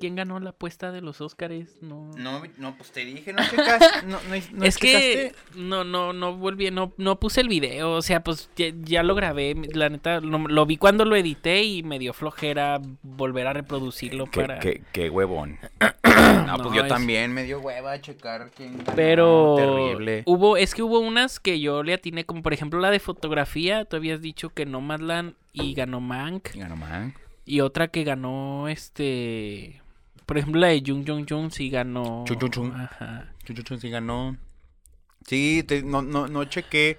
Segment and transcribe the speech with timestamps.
[0.00, 1.76] quién ganó la apuesta de los Óscares?
[1.82, 2.10] No.
[2.16, 4.06] No, no, pues te dije, no checaste.
[4.06, 8.02] No, no, no es que no, no, no volví, no, no puse el video, o
[8.02, 11.82] sea, pues ya, ya lo grabé, la neta, lo, lo vi cuando lo edité y
[11.82, 14.58] me dio flojera volver a reproducirlo Qué, para...
[14.58, 15.58] qué- qué huevón.
[15.80, 18.92] no, pues No, yo es- también me dio hueva a checar quién ganó.
[18.96, 20.22] Pero Terrible.
[20.26, 23.84] hubo, es que hubo unas que yo le atiné, como por ejemplo la de fotografía,
[23.84, 27.14] tú habías dicho que no Madland y ganó Mank, Ganó man.
[27.44, 29.79] y otra que ganó este,
[30.30, 32.22] por ejemplo la de Jung Jung Jung sí ganó.
[32.24, 32.72] Chung Chung Chung.
[32.72, 33.26] Ajá.
[33.44, 34.36] Chuchuchun sí ganó.
[35.26, 36.98] Sí, te- no, no, no chequé.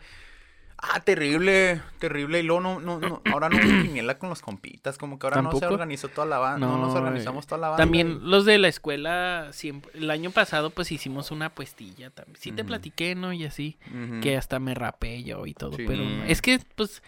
[0.77, 2.41] Ah, terrible, terrible.
[2.41, 5.53] Y luego no, no, no, ahora no quiniela con los compitas, como que ahora no
[5.53, 6.67] se organizó toda la banda.
[6.67, 7.81] No, nos No, organizamos toda la banda.
[7.83, 12.35] También los de la escuela, siempre, el año pasado pues hicimos una apuestilla también.
[12.37, 13.31] Sí te platiqué, ¿no?
[13.31, 13.77] Y así,
[14.21, 15.71] que hasta me rapé yo y todo.
[15.77, 15.85] Sí.
[15.87, 17.01] Pero es que pues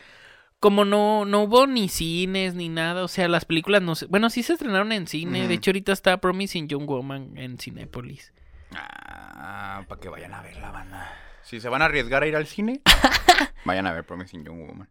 [0.63, 4.05] como no, no hubo ni cines ni nada, o sea, las películas no se...
[4.05, 5.45] Bueno, sí se estrenaron en cine.
[5.45, 8.31] De hecho, ahorita está Promising Young Woman en Cinépolis.
[8.73, 11.13] Ah, para que vayan a ver la banda.
[11.41, 12.79] Si se van a arriesgar a ir al cine,
[13.65, 14.89] vayan a ver Promising Young Woman.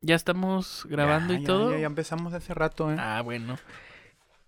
[0.00, 1.72] Ya estamos grabando Ya, y ya, todo.
[1.74, 2.96] Ya, ya empezamos hace rato, ¿eh?
[2.98, 3.60] Ah, bueno.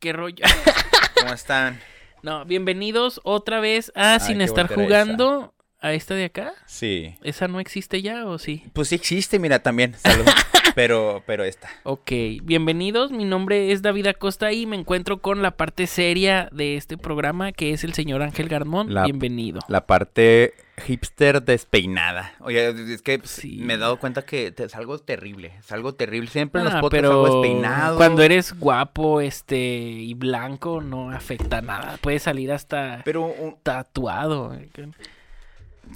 [0.01, 0.45] ¿Qué rollo?
[1.21, 1.79] ¿Cómo están?
[2.23, 5.54] no, bienvenidos otra vez a Sin estar jugando
[5.85, 6.55] a esta de acá.
[6.67, 7.15] Sí.
[7.23, 8.65] ¿Esa no existe ya o sí?
[8.73, 9.95] Pues sí existe, mira, también.
[9.99, 10.25] Salud.
[10.75, 11.69] pero, pero esta.
[11.83, 12.11] Ok,
[12.43, 13.11] bienvenidos.
[13.13, 17.53] Mi nombre es David Acosta y me encuentro con la parte seria de este programa
[17.53, 18.95] que es el señor Ángel Garmón.
[18.95, 19.61] La- Bienvenido.
[19.69, 20.55] La parte
[20.87, 22.33] hipster despeinada.
[22.41, 23.59] Oye, es que pues, Sí.
[23.61, 25.53] me he dado cuenta que te- es algo terrible.
[25.61, 26.31] Es algo terrible.
[26.31, 27.97] Siempre en los Ah, podcasts algo despeinado.
[27.99, 31.99] cuando eres guapo este y blanco no afecta nada.
[32.01, 34.57] Puede salir hasta Pero un- tatuado.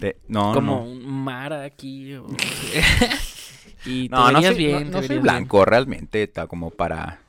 [0.01, 0.83] De- no, como no.
[0.83, 2.15] un mar aquí.
[2.15, 2.27] o-
[3.85, 4.87] y te No, no soy, bien.
[4.87, 5.23] no- soy verías bien.
[5.23, 6.23] blanco, realmente.
[6.23, 7.21] Está como para,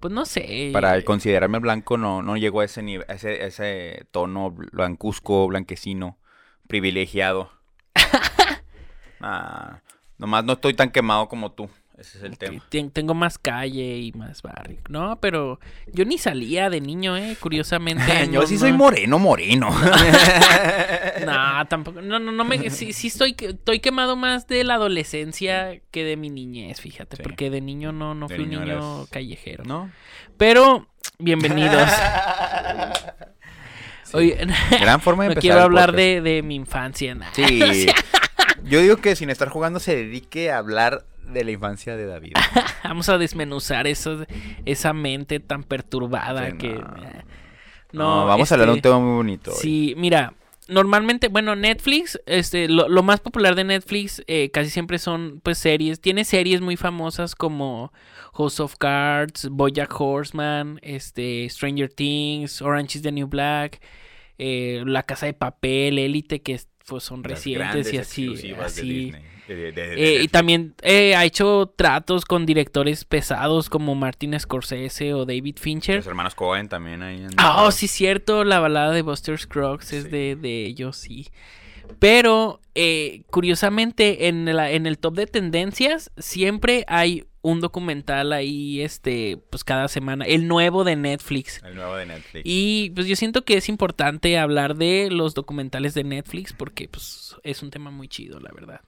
[0.00, 0.70] Pues no sé.
[0.72, 5.46] para considerarme blanco, no, no llego a ese nivel, a ese, a ese tono blancuzco,
[5.46, 6.18] blanquecino,
[6.68, 7.50] privilegiado.
[9.20, 9.80] Ah,
[10.18, 11.70] nomás no estoy tan quemado como tú.
[11.98, 12.62] Ese es el tema.
[12.68, 14.78] ten- Tengo más calle y más barrio.
[14.90, 15.58] No, pero
[15.92, 18.04] yo ni salía de niño, eh, curiosamente.
[18.30, 19.70] Yo no- sí soy no- moreno, moreno.
[21.26, 22.02] No, tampoco.
[22.02, 22.68] No, no, no me.
[22.70, 27.16] Sí, sí estoy, estoy quemado más de la adolescencia que de mi niñez, fíjate.
[27.16, 27.22] Sí.
[27.22, 29.64] Porque de niño no, no De fui un niño callejero.
[29.64, 29.90] ¿No?
[30.36, 30.86] Pero,
[31.18, 31.88] bienvenidos.
[34.04, 34.16] Sí.
[34.18, 34.46] Oye,
[34.80, 37.12] Gran forma de no empezar quiero hablar de, de mi infancia.
[37.16, 37.26] nah.
[37.32, 37.88] Sí.
[38.62, 42.32] Yo digo que sin estar jugando se dedique a hablar de la infancia de David.
[42.84, 44.26] Vamos a desmenuzar eso,
[44.64, 46.74] esa mente tan perturbada Sí, que.
[46.74, 47.26] no.
[47.92, 49.52] No, vamos a hablar de un este, tema muy bonito.
[49.52, 49.56] hoy.
[49.60, 50.34] Sí, mira,
[50.68, 55.56] normalmente, bueno, Netflix, este, lo, lo más popular de Netflix eh, casi siempre son, pues,
[55.58, 56.00] series.
[56.00, 57.92] Tiene series muy famosas como
[58.34, 63.80] House of Cards, BoJack Horseman, este, Stranger Things, Orange is the New Black,
[64.38, 68.26] eh, La Casa de Papel, Élite, que es- pues, son Las recientes y así.
[68.26, 68.82] de así.
[68.88, 73.68] Disney, de- de- de- de Eh, y también eh, ha hecho tratos con directores pesados
[73.70, 75.96] como Martin Scorsese o David Fincher.
[75.96, 77.24] Los hermanos Cohen también ahí.
[77.36, 78.44] Ah, oh, sí, cierto.
[78.44, 80.10] La balada de Buster Scruggs es Sí.
[80.10, 81.28] de ellos, sí.
[81.98, 88.80] Pero, eh, curiosamente, en, la- en el top de tendencias siempre hay un documental ahí,
[88.80, 90.24] este, pues cada semana.
[90.24, 91.62] El nuevo de Netflix.
[91.64, 92.42] El nuevo de Netflix.
[92.44, 97.36] Y pues yo siento que es importante hablar de los documentales de Netflix porque pues
[97.44, 98.80] es un tema muy chido, la verdad.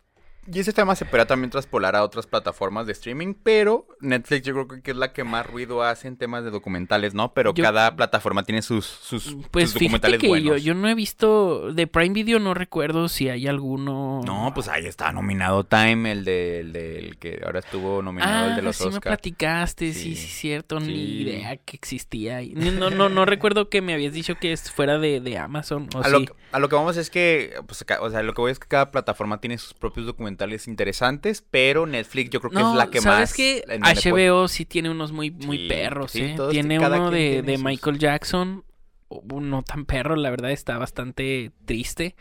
[0.51, 4.55] Y ese tema se podrá también traspolar a otras plataformas de streaming, pero Netflix yo
[4.55, 7.35] creo que es la que más ruido hace en temas de documentales, ¿no?
[7.35, 10.63] Pero Yo- cada plataforma tiene sus, sus, Pues sus documentales que yo, buenos.
[10.63, 14.23] yo no he visto de Prime Video, no recuerdo si hay alguno.
[14.25, 18.51] No, pues ahí está nominado Time, el de- el del que ahora estuvo nominado, Ah,
[18.51, 19.03] el de los sí me Oscars.
[19.17, 20.17] platicaste, sí, Sí.
[20.17, 22.41] sí, cierto, ni idea que existía.
[22.55, 25.99] No, no, no recuerdo que me habías dicho que es fuera de, de Amazon, o
[26.03, 26.27] A lo, sí.
[26.27, 28.67] que- a lo que vamos es que, pues, o sea, lo que voy es que
[28.69, 30.38] cada plataforma tiene sus propios documentales
[30.69, 33.35] interesantes, pero Netflix yo creo que No, es la que ¿sabes más...
[33.35, 36.37] que HBO sí tiene unos muy, muy Sí, perros, sí, ¿eh?
[36.51, 38.65] Tiene uno de, tiene de sus- Michael Jackson,
[39.11, 42.15] uno tan perro, la verdad está bastante triste.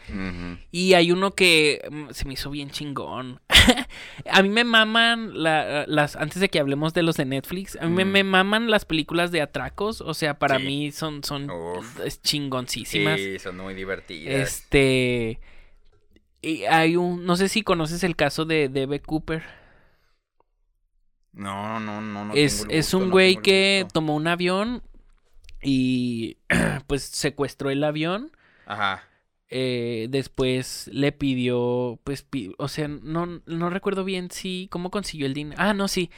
[0.71, 3.41] Y hay uno que mm, se me hizo bien chingón.
[4.31, 7.85] a mí me maman la- las antes de que hablemos de los de Netflix, a
[7.87, 8.11] mí me, Mm.
[8.11, 10.65] me maman las películas de atracos, o sea, para Sí.
[10.65, 11.99] mí son son Uf.
[12.21, 13.19] chingoncísimas.
[13.19, 14.33] Sí, son muy divertidas.
[14.33, 15.39] Este
[16.51, 19.43] y hay un no sé si conoces el caso de Debe Cooper.
[21.33, 22.33] No, no, no, no.
[22.33, 24.81] es tengo el es un güey que tomó un avión
[25.61, 26.37] y
[26.87, 28.31] pues secuestró el avión
[28.65, 29.03] Ajá.
[29.49, 35.25] eh, después le pidió, pues, pi- o sea, no, no recuerdo bien si, cómo consiguió
[35.27, 35.61] el dinero.
[35.61, 36.09] Ah, no, sí.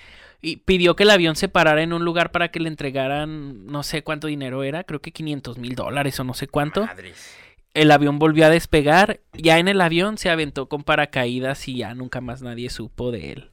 [0.41, 3.83] Y pidió que el avión se parara en un lugar para que le entregaran, no
[3.83, 6.85] sé cuánto dinero era, creo que 500 mil dólares o no sé cuánto.
[6.85, 7.35] Madres.
[7.73, 11.93] El avión volvió a despegar, ya en el avión se aventó con paracaídas y ya
[11.93, 13.51] nunca más nadie supo de él.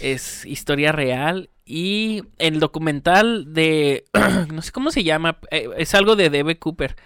[0.00, 4.04] Es historia real y el documental de,
[4.52, 6.96] no sé cómo se llama, eh, es algo de Debe Cooper.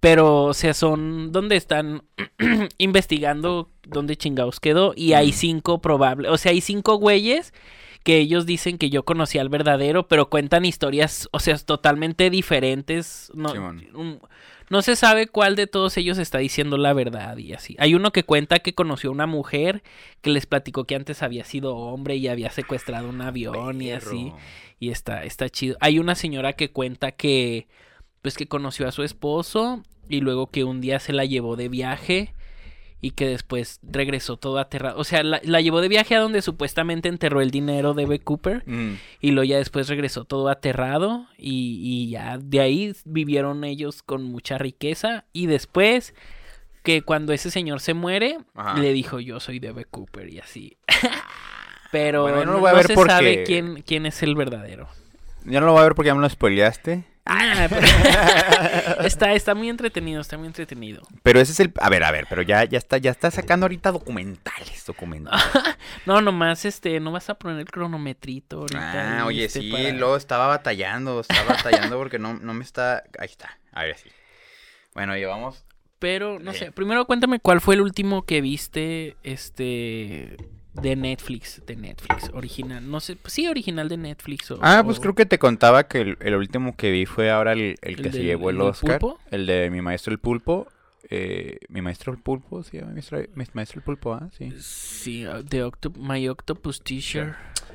[0.00, 2.02] Pero, o sea, son donde están
[2.78, 4.92] investigando dónde chingados quedó.
[4.96, 5.32] Y hay Mm.
[5.34, 6.30] cinco probables.
[6.30, 7.54] O sea, hay cinco güeyes
[8.02, 13.32] que ellos dicen que yo conocí al verdadero, pero cuentan historias, o sea, totalmente diferentes.
[13.34, 13.52] No,
[13.94, 14.20] un-
[14.74, 17.76] no se sabe cuál de todos ellos está diciendo la verdad y así.
[17.78, 19.84] Hay uno que cuenta que conoció a una mujer
[20.20, 24.32] que les platicó que antes había sido hombre y había secuestrado un avión y así.
[24.80, 25.76] Y está, está chido.
[25.78, 27.68] Hay una señora que cuenta que,
[28.20, 31.68] pues que conoció a su esposo y luego que un día se la llevó de
[31.68, 32.33] viaje
[33.04, 34.98] y que después regresó todo aterrado.
[34.98, 38.18] O sea, la, la llevó de viaje a donde supuestamente enterró el dinero de B.
[38.20, 38.94] Cooper Mm.
[39.20, 44.22] y luego ya después regresó todo aterrado y, y ya de ahí vivieron ellos con
[44.22, 46.14] mucha riqueza y después
[46.82, 48.78] que cuando ese señor se muere Ajá.
[48.78, 49.84] le dijo yo soy de B.
[49.84, 50.76] Cooper y así.
[51.92, 54.88] Pero Bueno, no, lo voy a ver se porque- sabe quién, quién es el verdadero.
[55.44, 57.04] Ya no lo voy a ver porque ya me lo spoileaste.
[57.26, 57.86] Ah, pero-
[59.06, 61.02] está, está muy entretenido, está muy entretenido.
[61.22, 61.72] Pero ese es el.
[61.80, 65.42] A ver, a ver, pero ya, ya está, ya está sacando ahorita documentales, documentales.
[66.06, 69.20] No, nomás este, no vas a poner el cronometrito ahorita.
[69.20, 73.04] Ah, oye, este, sí, para- luego estaba batallando, estaba batallando porque no, no me está.
[73.18, 74.10] Ahí está, a ver sí.
[74.94, 75.64] Bueno, llevamos.
[75.98, 76.58] Pero, no Sí.
[76.58, 80.36] sé, primero cuéntame cuál fue el último que viste, este,
[80.74, 82.88] de Netflix, de Netflix, original.
[82.90, 84.50] No sé, pues sí, original de Netflix.
[84.50, 87.30] O, Ah, pues o- creo que te contaba que el, el último que vi fue
[87.30, 88.98] ahora el, el que ¿El se del- llevó el Oscar.
[88.98, 89.18] pulpo?
[89.30, 90.66] El de mi maestro el pulpo.
[91.10, 94.52] Eh, mi maestro el pulpo, sí, mi maestro, mi maestro el pulpo, ah, sí.
[94.58, 97.34] Sí, uh, The Octo- My Octopus Teacher.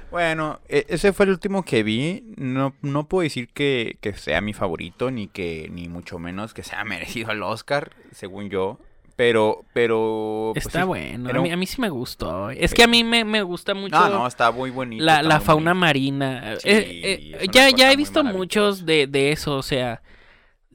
[0.09, 2.23] Bueno, e- ese fue el último que vi.
[2.37, 6.63] No, no puedo decir que, que sea mi favorito, ni que, ni mucho menos que
[6.63, 8.79] sea merecido el Oscar, según yo.
[9.19, 10.51] Pero, pero.
[10.53, 10.87] pues Está sí.
[10.87, 12.51] bueno, a mí, un- a mí sí me gustó.
[12.51, 15.03] Es que a mí me, me gusta mucho No, no, está muy bonito.
[15.03, 15.81] la, la fauna bonito.
[15.81, 16.55] marina.
[16.59, 20.01] Sí, Eh, eh, ya, ya he visto muchos de, de eso, o sea,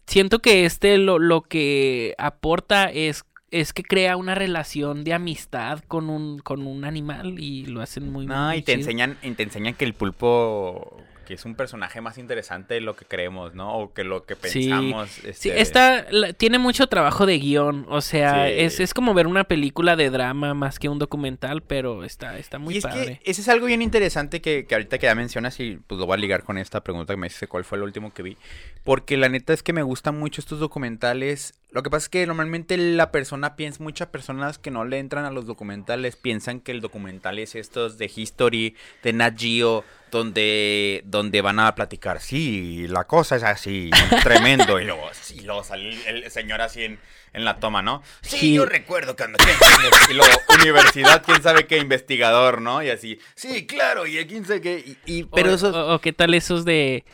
[0.06, 5.81] siento que este lo, lo que aporta es, es que crea una relación de amistad
[5.88, 8.81] con un, con un animal y lo hacen muy No, muy y te chido.
[8.82, 12.94] enseñan, y te enseñan que el pulpo, que es un personaje más interesante de lo
[12.97, 13.76] que creemos, ¿no?
[13.79, 14.61] O que lo que Sí.
[14.69, 15.11] pensamos.
[15.11, 18.53] Sí, este, esta la- tiene mucho trabajo de guion, o sea, Sí.
[18.59, 22.59] es, es como ver una película de drama más que un documental, pero está, está
[22.59, 23.21] muy y es padre.
[23.25, 26.06] que ese es algo bien interesante que, que ahorita que ya mencionas y pues lo
[26.06, 28.37] voy a ligar con esta pregunta que me dice cuál fue el último que vi.
[28.84, 31.54] Porque la neta es que me gustan mucho estos documentales.
[31.70, 35.25] Lo que pasa es que normalmente la persona piensa, muchas personas que no le entran
[35.25, 41.02] a los documentales piensan que el documental es estos de History, de Nat Geo, donde,
[41.06, 43.90] donde van a platicar, sí, la cosa es así,
[44.22, 44.78] tremendo.
[44.78, 46.98] Y luego, sí, luego sale el, el señor así en,
[47.32, 48.02] en la toma, ¿no?
[48.20, 48.54] Sí, Sí.
[48.54, 49.38] yo recuerdo cuando...
[50.10, 50.32] Y luego,
[50.62, 52.82] universidad, quién sabe qué, investigador, ¿no?
[52.82, 54.96] Y así, sí, claro, y quién sabe qué.
[55.06, 55.75] Y, y- pero o, esos...
[55.75, 57.04] o- o qué tal esos de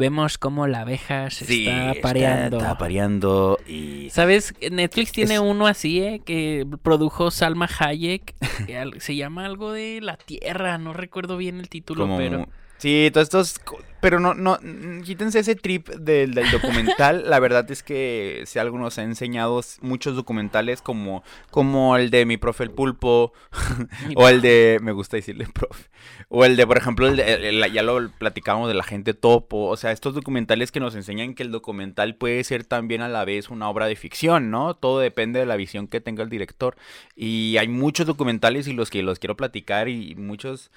[0.00, 2.56] vemos cómo la abeja se Sí, está pareando.
[2.56, 4.10] Está, pareando y...
[4.10, 4.54] ¿Sabes?
[4.72, 6.20] Netflix tiene Es- uno así, ¿eh?
[6.26, 8.34] Que produjo Salma Hayek.
[8.66, 10.76] que se llama algo de la Tierra.
[10.78, 12.16] No recuerdo bien el título, como...
[12.16, 12.48] pero...
[12.80, 13.60] Sí, todos estos...
[14.00, 17.24] Pero no, no, mm, quítense ese trip del, del documental.
[17.28, 22.24] La verdad es que si algo nos ha enseñado muchos documentales como, como el de
[22.24, 23.34] Mi Profe el Pulpo,
[24.16, 24.78] o el de...
[24.80, 25.90] Me gusta decirle profe.
[26.30, 29.12] O el de, por ejemplo, el de- el- el- ya lo platicamos de la gente
[29.12, 29.66] topo.
[29.66, 33.26] O sea, estos documentales que nos enseñan que el documental puede ser también a la
[33.26, 34.76] vez una obra de ficción, ¿no?
[34.76, 36.74] Todo depende de la visión que tenga el director.
[37.14, 40.70] Y hay muchos documentales y los que los quiero platicar y muchos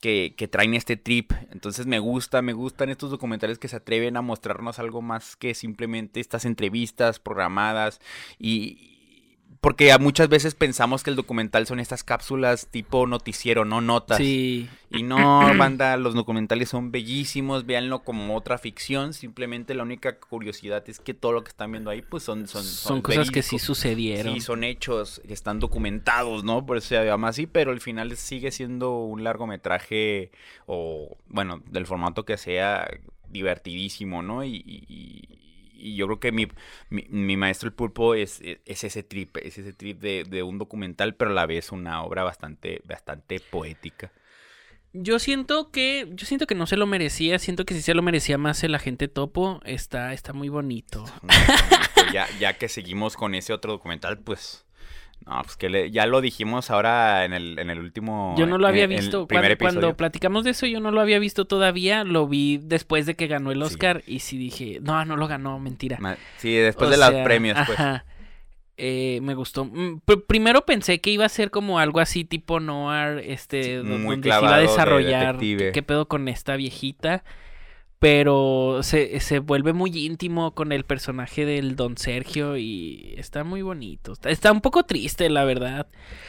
[0.00, 1.32] que, traen este trip.
[1.50, 5.54] Entonces me gusta, me gustan estos documentales que se atreven a mostrarnos algo más que
[5.54, 8.00] simplemente estas entrevistas programadas
[8.38, 8.97] y
[9.60, 14.18] porque muchas veces pensamos que el documental son estas cápsulas tipo noticiero, no notas.
[14.18, 14.68] Sí.
[14.90, 15.18] Y no,
[15.58, 21.12] banda, los documentales son bellísimos, véanlo como otra ficción, simplemente la única curiosidad es que
[21.14, 24.34] todo lo que están viendo ahí pues son son, Son cosas que sí sucedieron.
[24.34, 26.64] Sí, son hechos que están documentados, ¿no?
[26.64, 30.30] Por eso se llama así, pero al final sigue siendo un largometraje
[30.66, 32.88] o, bueno, del formato que sea,
[33.30, 34.44] divertidísimo, ¿no?
[34.44, 35.47] Y, y-
[35.78, 36.46] y- yo creo que mi,
[36.90, 40.42] mi, mi maestro el pulpo es, es, es ese trip, es ese trip de, de
[40.42, 44.12] un documental, pero a la vez una obra bastante, bastante poética.
[44.94, 48.00] Yo siento que yo siento que no se lo merecía, siento que si se lo
[48.02, 51.04] merecía más el agente topo, está está muy bonito.
[51.22, 54.64] Muy bonito, ya, ya que seguimos con ese otro documental, pues...
[55.26, 58.34] No, pues que le- ya lo dijimos ahora en el, en el último...
[58.38, 59.26] Yo no lo había en visto.
[59.58, 62.02] Cuando, platicamos de eso, yo no lo había visto todavía.
[62.04, 63.64] Lo vi después de que ganó el Sí.
[63.64, 64.02] Oscar.
[64.06, 65.98] Y sí dije, no, no lo ganó, mentira.
[66.38, 67.78] Sí, después O de los premios, pues.
[67.78, 68.04] Ajá.
[68.80, 69.64] Eh, me gustó.
[69.64, 73.72] Mm, pr- primero pensé que iba a ser como algo así tipo noir, este, Sí,
[73.74, 77.24] donde se iba a de desarrollar qué pedo con esta viejita.
[78.00, 83.62] Pero se, se vuelve muy íntimo con el personaje del Don Sergio y está muy
[83.62, 84.12] bonito.
[84.12, 85.88] Está, está un poco triste, la verdad.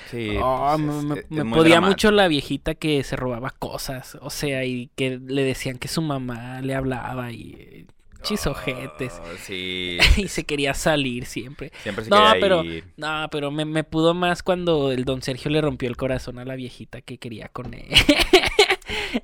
[0.09, 1.91] Sí, Ah, pues, me es- me- es me muy podía dramático.
[1.91, 4.17] mucho la viejita que se robaba cosas.
[4.21, 7.85] O sea, y que le decían que su mamá le hablaba y
[8.23, 9.21] chisojetes.
[9.21, 11.71] Oh, sí, y se quería salir siempre.
[11.83, 12.83] siempre se No, quería pero- ir.
[12.97, 16.45] No, pero me, me pudo más cuando el don Sergio le rompió el corazón a
[16.45, 17.85] la viejita que quería con él.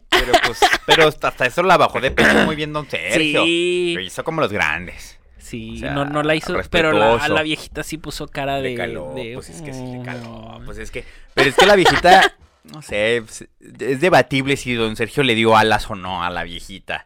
[0.10, 3.44] Pero pues, pero hasta eso la bajó de pecho muy bien Don Sergio.
[3.44, 5.20] Sí, Lo hizo como los grandes.
[5.38, 8.56] sí, o sea, no, no la hizo, pero la, a la viejita sí puso cara
[8.58, 8.70] de...
[8.72, 10.32] Le caló, de, pues es que sí le caló.
[10.32, 10.62] "Oh".
[10.66, 11.04] Pues es que,
[11.34, 13.48] pero es que la viejita, no sé, pues,
[13.80, 17.06] es debatible si Don Sergio le dio alas o no a la viejita.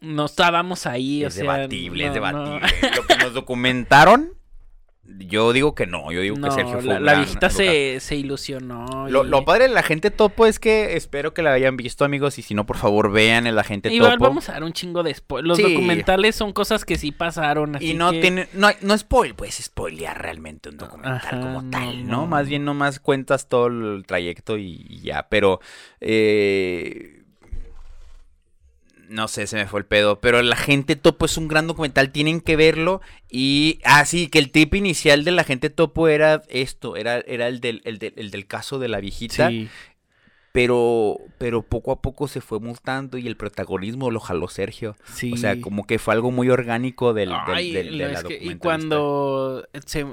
[0.00, 1.42] No estábamos ahí, o es sea...
[1.54, 2.14] debatible, es no.
[2.14, 2.90] debatible.
[2.96, 4.32] Lo que nos documentaron,
[5.18, 8.16] yo digo que no, yo digo No, que Sergio fue la, la viejita se, se
[8.16, 9.08] ilusionó.
[9.08, 12.04] Lo, y- lo padre de la gente topo es que espero que la hayan visto,
[12.04, 14.24] amigos, y si no, por favor, vean el agente Igual topo.
[14.24, 15.48] vamos a dar un chingo de spoilers.
[15.48, 15.62] Los Sí.
[15.74, 17.76] documentales son cosas que sí pasaron.
[17.76, 21.62] Así Y no que- tiene, no, no spoil, pues spoilear realmente un documental Ajá, como
[21.62, 22.16] no, tal, ¿no?
[22.22, 22.26] no.
[22.26, 25.60] Más bien nomás cuentas todo el trayecto y, y ya, pero
[26.00, 27.15] eh,
[29.08, 32.10] no sé, se me fue el pedo, pero la gente topo es un gran documental,
[32.10, 36.42] tienen que verlo y ah sí, que el tip inicial de la gente topo era
[36.48, 39.68] esto, era, era el del, el del, el del caso de la viejita, Sí.
[40.52, 44.96] pero pero poco a poco se fue mutando y el protagonismo lo jaló Sergio.
[45.04, 45.32] Sí.
[45.32, 48.38] O sea, como que fue algo muy orgánico del, del, Ay, del- de la que-
[48.42, 50.06] y cuando se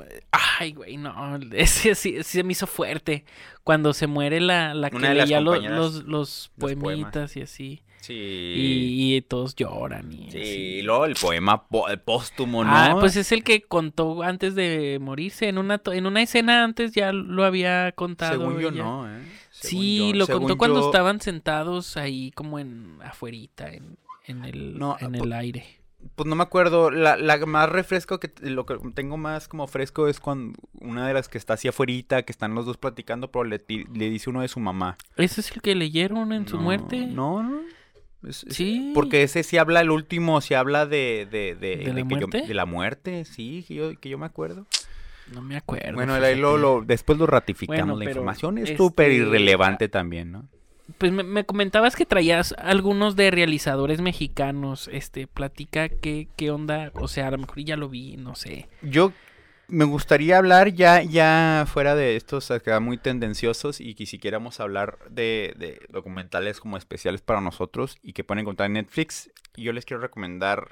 [0.60, 3.24] ay güey no ese sí, se me hizo fuerte
[3.64, 8.14] cuando se muere la, la que leía los los poemitas y así Sí.
[8.14, 10.50] y, y todos lloran y sí, así.
[10.50, 12.70] y luego el poema po- el póstumo, ¿no?
[12.74, 16.92] Ah, pues es el que contó antes de morirse en una en una escena antes
[16.92, 19.22] ya lo había contado Según yo no, ¿eh?
[19.52, 24.44] Según Sí, yo- lo según contó cuando estaban sentados ahí como en afuerita en, en
[24.44, 25.66] el No, en pues- el aire.
[26.16, 30.10] Pues no me acuerdo, la, la más refresco que, lo que tengo más como fresco
[30.10, 33.46] es cuando una de las que está así afuerita, que están los dos platicando, pero
[33.46, 34.98] le, le dice uno de su mamá.
[35.16, 37.06] ¿Ese es el que leyeron en su muerte?
[37.08, 37.62] No, no.
[38.28, 38.92] Es- es- Sí.
[38.94, 41.28] Porque ese sí habla, el último sí habla de...
[41.30, 42.42] ¿De, de, ¿De la que yo- muerte?
[42.48, 44.66] de la muerte, sí, que yo, que yo me acuerdo.
[45.34, 45.94] No me acuerdo.
[45.94, 46.62] Bueno, ahí lo, fíjate.
[46.62, 47.82] lo- después lo ratificamos.
[47.86, 50.48] Bueno, la información es este, súper irrelevante también, ¿no?
[50.98, 54.90] Pues me, me comentabas que traías algunos de realizadores mexicanos.
[54.92, 56.92] Este, platica qué, qué onda.
[56.96, 58.68] O sea, a lo mejor ya lo vi, no sé.
[58.82, 59.14] Yo
[59.68, 64.60] me gustaría hablar ya, ya fuera de estos acá muy tendenciosos y que si quisiéramos
[64.60, 69.32] hablar de, de documentales como especiales para nosotros y que pueden encontrar en Netflix.
[69.56, 70.72] Yo les quiero recomendar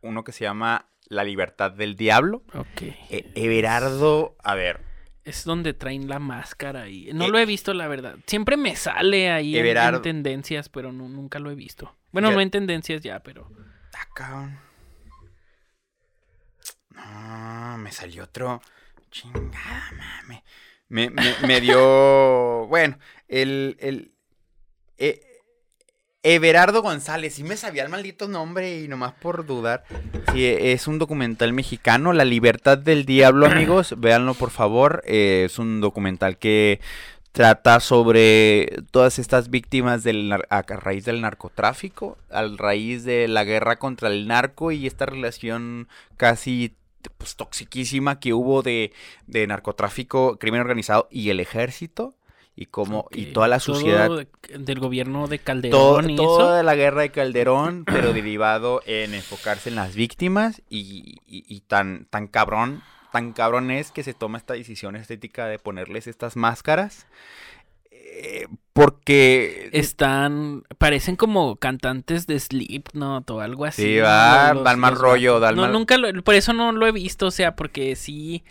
[0.00, 2.42] uno que se llama La libertad del diablo.
[2.54, 2.82] Ok.
[3.10, 4.80] E- Everardo, a ver,
[5.24, 7.12] Es donde traen la máscara y...
[7.12, 8.16] No Eh, lo he visto, la verdad.
[8.26, 11.94] Siempre me sale ahí en, tendencias, pero no- nunca lo he visto.
[12.10, 13.48] Bueno, Ya- no en tendencias ya, pero...
[13.94, 14.58] Ah, cabrón.
[17.04, 18.60] No, me salió otro.
[19.10, 20.42] Chingada, mame.
[20.88, 22.66] Me, me, dio.
[22.66, 23.76] Bueno, el.
[23.80, 24.12] el
[24.98, 25.20] eh,
[26.22, 27.34] Everardo González.
[27.34, 29.84] Sí me sabía el maldito nombre y nomás por dudar.
[30.32, 32.12] Sí, es un documental mexicano.
[32.12, 33.94] La libertad del diablo, amigos.
[33.98, 35.02] Véanlo, por favor.
[35.06, 36.80] Eh, es un documental que
[37.32, 43.78] trata sobre todas estas víctimas del a raíz del narcotráfico, a raíz de la guerra
[43.78, 46.76] contra el narco y esta relación casi
[47.10, 48.92] pues, toxiquísima que hubo de,
[49.26, 52.14] de narcotráfico, crimen organizado y el ejército
[52.54, 56.22] y como y toda la todo sociedad de- del gobierno de todo- Calderón y eso.
[56.24, 61.60] toda la guerra de Calderón, pero derivado en enfocarse en las víctimas y, y- y
[61.60, 66.36] tan, tan cabrón, tan cabrón es que se toma esta decisión estética de ponerles estas
[66.36, 67.06] máscaras.
[68.04, 73.82] Eh, porque Están, parecen como cantantes de Slipknot o algo así.
[73.82, 77.26] Sí, va, dan rollo, dan no, mal- nunca lo, por eso no lo he visto,
[77.26, 78.44] o sea, porque sí,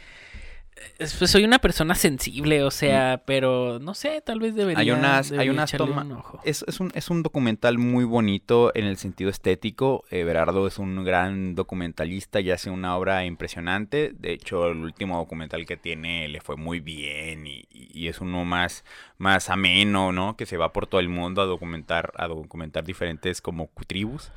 [0.98, 4.80] pues soy una persona sensible, o sea, pero no sé, tal vez debería.
[4.80, 8.04] Hay unas- hay debería unas echarle toma- un es, es un, es un documental muy
[8.06, 10.04] bonito en el sentido estético.
[10.10, 14.12] Everardo es un gran documentalista y hace una obra impresionante.
[14.18, 18.46] De hecho, el último documental que tiene le fue muy bien y- y es uno
[18.46, 18.84] más,
[19.18, 20.38] más ameno, ¿no?
[20.38, 24.32] Que se va por todo el mundo a documentar, a documentar diferentes como tribus.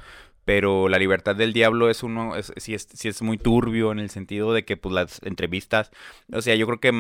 [0.45, 3.99] Pero La Libertad del Diablo es uno, es, sí, es, sí es muy turbio en
[3.99, 5.91] el sentido de que pues las entrevistas,
[6.33, 6.93] o sea, yo creo que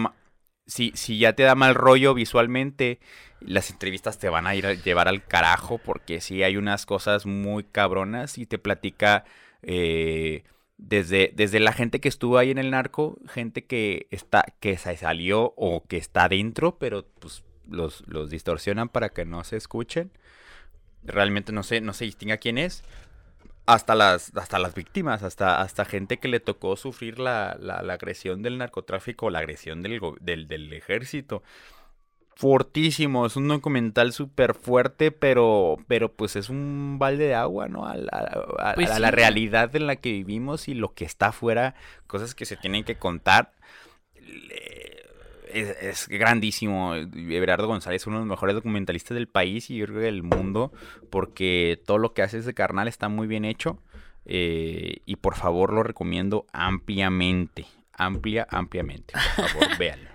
[0.66, 3.00] si, si ya te da mal rollo visualmente,
[3.40, 7.26] las entrevistas te van a ir a llevar al carajo porque sí hay unas cosas
[7.26, 9.24] muy cabronas y te platica
[9.62, 10.44] eh,
[10.78, 14.96] desde, desde la gente que estuvo ahí en el narco, gente que está, que se
[14.96, 20.10] salió o que está dentro, pero pues los, los distorsionan para que no se escuchen.
[21.02, 22.82] Realmente no sé, no se distinga quién es
[23.66, 28.42] hasta las, hasta las víctimas, hasta, hasta gente que le tocó sufrir la, la, agresión
[28.42, 31.42] del narcotráfico, la agresión del, del, del ejército.
[32.36, 37.86] Fortísimo, es un documental súper fuerte, pero, pero pues es un balde de agua, ¿no?
[37.86, 41.76] A, la, pues la realidad en la que vivimos y lo que está afuera,
[42.08, 43.52] cosas que se tienen que contar
[45.54, 46.94] es, grandísimo.
[46.94, 50.72] Everardo González es uno de los mejores documentalistas del país y yo creo del mundo,
[51.10, 53.78] porque todo lo que hace ese carnal está muy bien hecho.
[54.26, 57.66] Eh, y por favor lo recomiendo ampliamente.
[57.92, 59.14] Amplia, ampliamente.
[59.36, 60.13] Por favor, véanlo.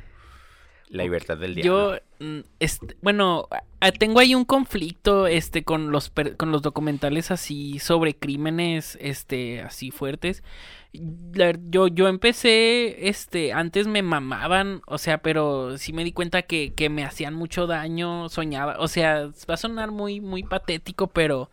[0.89, 1.99] La libertad del diablo.
[2.19, 3.47] Yo, mm, este, bueno,
[3.99, 9.91] tengo ahí un conflicto este, con, los, con los documentales así sobre crímenes este, así
[9.91, 10.43] fuertes.
[10.91, 16.73] Yo, yo empecé, este, antes me mamaban, o sea, pero sí me di cuenta que,
[16.73, 21.51] que me hacían mucho daño, soñaba, o sea, va a sonar muy, muy patético, pero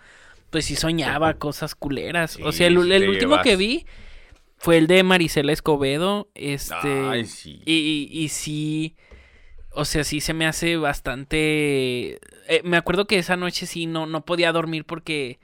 [0.49, 2.39] pues sí soñaba cosas culeras.
[2.43, 3.85] o sea, el, último que vi
[4.57, 7.27] fue el de Marisela Escobedo, este,
[7.67, 8.97] y, y, sí,
[9.77, 12.15] o sea, sí se me hace bastante,
[12.49, 15.39] eh, me acuerdo que esa noche sí no, no podía dormir porque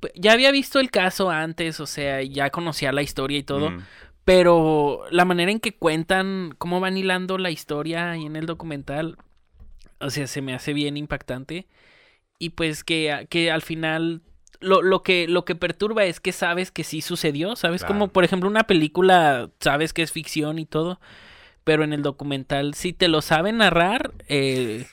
[0.00, 3.70] pues, ya había visto el caso antes, o sea, ya conocía la historia y todo.
[3.70, 3.82] Mm.
[4.24, 9.16] Pero la manera en que cuentan, cómo van hilando la historia ahí en el documental,
[10.00, 11.68] o sea, se me hace bien impactante.
[12.38, 14.22] Y pues que, que al final
[14.58, 17.84] lo, lo, que, lo que perturba es que sabes que sí sucedió, ¿sabes?
[17.84, 21.00] Como por ejemplo una película, sabes que es ficción y todo,
[21.64, 24.86] pero en el documental si te lo saben narrar, eh,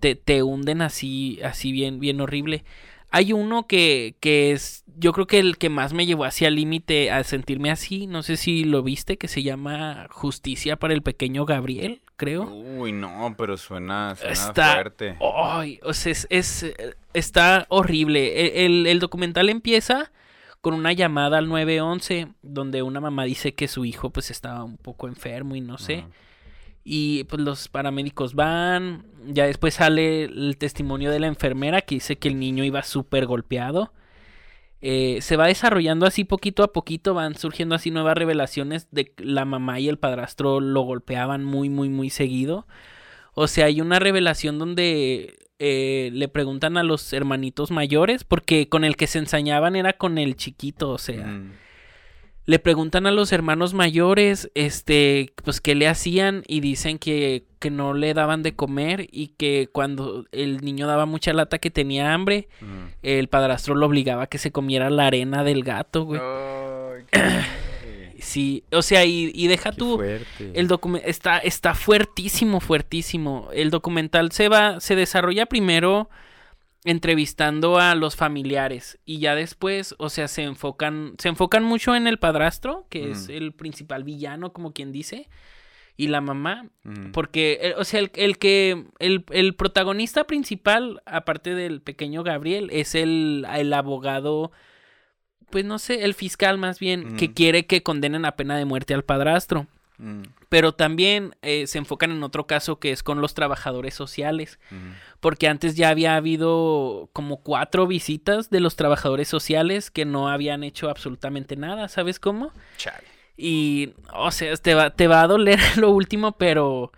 [0.00, 2.64] te, te hunden así, así bien, bien horrible.
[3.10, 6.56] Hay uno que, que es, yo creo que el que más me llevó hacia el
[6.56, 11.02] límite a sentirme así, no sé si lo viste, que se llama Justicia para el
[11.02, 12.44] pequeño Gabriel, creo.
[12.44, 15.16] Uy, no, pero suena, está, fuerte.
[15.20, 16.74] Ay, o sea, es,
[17.14, 18.40] está horrible.
[18.40, 20.10] E, el, el, documental empieza
[20.66, 24.78] con una llamada al 911 donde una mamá dice que su hijo pues estaba un
[24.78, 26.06] poco enfermo y no sé.
[26.82, 29.06] Y pues los paramédicos van.
[29.28, 33.26] Ya después sale el testimonio de la enfermera que dice que el niño iba súper
[33.26, 33.92] golpeado.
[34.80, 39.24] Eh, se va desarrollando así poquito a poquito, van surgiendo así nuevas revelaciones de que
[39.24, 42.66] la mamá y el padrastro lo golpeaban muy, muy, muy seguido.
[43.34, 48.84] O sea, hay una revelación donde eh, le preguntan a los hermanitos mayores, porque con
[48.84, 51.26] el que se ensañaban era con el chiquito, o sea.
[51.26, 51.52] Mm
[52.46, 57.70] le preguntan a los hermanos mayores, este, pues qué le hacían y dicen que, que
[57.70, 62.14] no le daban de comer y que cuando el niño daba mucha lata que tenía
[62.14, 62.48] hambre,
[63.02, 66.20] el padrastro lo obligaba a que se comiera la arena del gato, güey.
[68.26, 73.48] sí, o sea, y, y deja tú, el documental está, está fuertísimo, fuertísimo.
[73.52, 76.10] El documental se va, se desarrolla primero
[76.84, 82.06] entrevistando a los familiares y ya después, o sea, se enfocan se enfocan mucho en
[82.06, 85.28] el padrastro, que es el principal villano, como quien dice,
[85.96, 86.68] y la mamá,
[87.12, 92.70] porque eh, o sea, el, el que el, el, protagonista principal aparte del pequeño Gabriel
[92.72, 94.52] es el, el abogado
[95.50, 98.94] pues no sé, el fiscal más bien que quiere que condenen a pena de muerte
[98.94, 99.66] al padrastro.
[99.98, 100.22] Mm.
[100.48, 104.58] Pero también eh, se enfocan en otro caso que es con los trabajadores sociales.
[105.20, 110.62] Porque antes ya había habido como cuatro visitas de los trabajadores sociales que no habían
[110.62, 111.88] hecho absolutamente nada.
[111.88, 112.52] ¿Sabes cómo?
[113.36, 116.92] Y, o sea, te va, te va a doler lo último, pero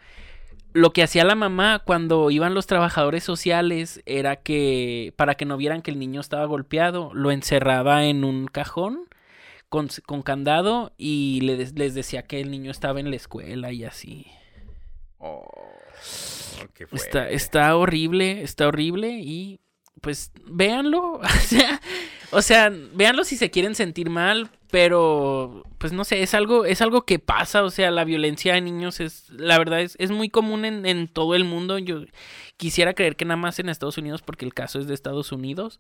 [0.73, 5.57] lo que hacía la mamá cuando iban los trabajadores sociales era que, para que no
[5.57, 9.09] vieran que el niño estaba golpeado, lo encerraba en un cajón
[9.69, 9.89] con,
[10.23, 14.27] candado y les, les, decía que el niño estaba en la escuela y así.
[15.19, 15.47] Oh,
[16.93, 19.61] está, está horrible, está horrible y
[20.01, 21.21] pues véanlo.
[22.31, 26.83] o, sea, véanlo si se quieren sentir mal, pero pues no sé, es algo, es
[26.83, 30.29] algo que pasa, o sea, la violencia de niños es, la verdad es, es muy
[30.29, 31.79] común en, en todo el mundo.
[31.79, 32.03] Yo
[32.57, 35.79] quisiera creer que nada más en Estados Unidos porque el caso es de Estados Unidos,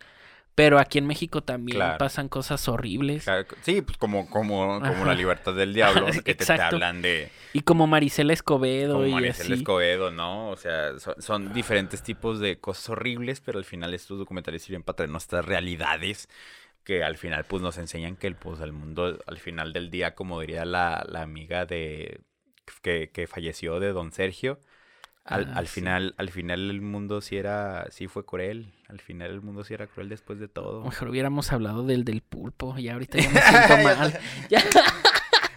[0.58, 3.24] pero aquí en México también pasan cosas horribles.
[3.62, 7.30] Sí, pues como, como, como la libertad del diablo, que te, hablan de...
[7.52, 10.48] Y como Maricela Escobedo como y Maricela Escobedo, ¿no?
[10.48, 14.96] O sea, son, diferentes tipos de cosas horribles, pero al final estos documentales sirven para
[14.96, 16.28] traernos estas realidades
[16.82, 20.16] que al final pues nos enseñan que el, pues, el mundo al final del día,
[20.16, 22.22] como diría la, la amiga de
[22.82, 24.58] que, que falleció de don Sergio,
[25.28, 25.74] al, Ah, al sí.
[25.74, 28.72] final, al final el mundo sí era, sí fue cruel.
[28.88, 30.84] Al final el mundo sí era cruel después de todo.
[30.84, 32.76] Mejor hubiéramos hablado del del pulpo.
[32.78, 34.18] Ya ahorita ya me siento mal.
[34.50, 34.62] Ya.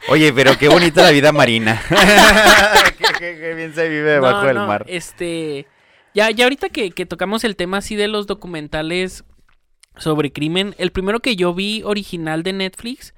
[0.09, 1.81] Oye, pero qué bonita la vida marina.
[2.97, 4.83] qué, qué- qué bien se vive debajo No, del no, mar.
[4.87, 5.67] Este.
[6.13, 9.23] Ya, ya ahorita que, que tocamos el tema así de los documentales
[9.95, 13.13] sobre crimen, el primero que yo vi original de Netflix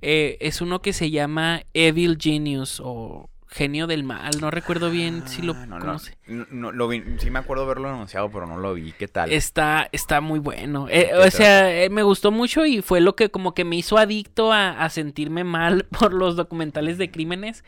[0.00, 4.40] eh, es uno que se llama Evil Genius o Genio del Mal.
[4.40, 7.88] No recuerdo bien si lo Ah, no, cómo no, lo vi, sí me acuerdo haberlo
[7.88, 8.92] anunciado, pero no lo vi.
[8.92, 9.30] ¿Qué tal?
[9.30, 10.88] Está, está muy bueno.
[10.88, 13.76] Eh, ¿De o sea, eh, me gustó mucho y fue lo que como que me
[13.76, 17.64] hizo adicto a, a sentirme mal por los documentales de crímenes.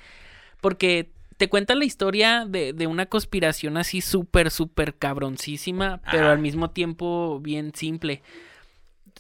[0.60, 6.38] Porque te cuenta la historia de, de una conspiración así súper, súper cabroncísima, pero al
[6.38, 8.22] mismo tiempo bien simple.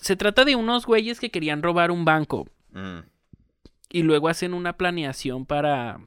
[0.00, 2.98] Se trata de unos güeyes que querían robar un banco Mm,
[3.90, 6.00] y luego hacen una planeación para,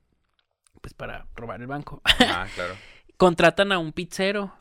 [0.88, 2.02] pues para robar el banco.
[2.06, 2.76] Ah, claro.
[3.18, 4.54] Contratan a un pizzero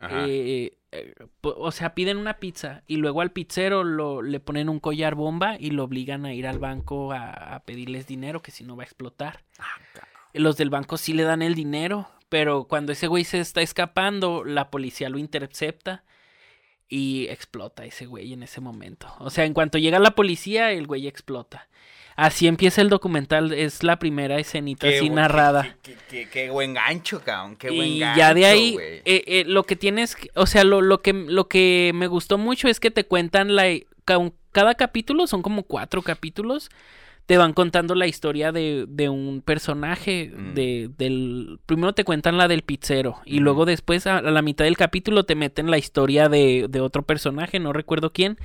[0.00, 0.24] Ajá.
[0.26, 4.80] eh, eh, o sea, piden una pizza y luego al pizzero lo, le ponen un
[4.80, 8.64] collar bomba y lo obligan a ir al banco a, a pedirles dinero, que si
[8.64, 9.44] no va a explotar.
[9.58, 9.66] Ah.
[10.32, 14.44] Los del banco sí le dan el dinero, pero cuando ese güey se está escapando,
[14.44, 16.04] la policía lo intercepta
[16.88, 19.14] y explota ese güey en ese momento.
[19.20, 21.68] O sea, en cuanto llega la policía, el güey explota.
[22.20, 25.76] Así empieza el documental, es la primera escenita así narrada.
[25.82, 27.54] Qué, qué- qué- qué buen gancho, cabrón.
[27.54, 28.18] Qué buen y gancho.
[28.18, 31.92] ya de ahí, eh, eh, lo que tienes, o sea, lo, lo, que, lo que
[31.94, 33.66] me gustó mucho es que te cuentan la...
[34.04, 34.18] ca-
[34.50, 36.70] Cada capítulo, son como cuatro capítulos,
[37.26, 40.54] te van contando la historia de, de un personaje, Mm.
[40.54, 41.60] de, del...
[41.66, 43.42] Primero te cuentan la del pizzero, y Mm.
[43.44, 47.02] luego después, a, a la mitad del capítulo, te meten la historia de, de otro
[47.04, 48.38] personaje, no recuerdo quién.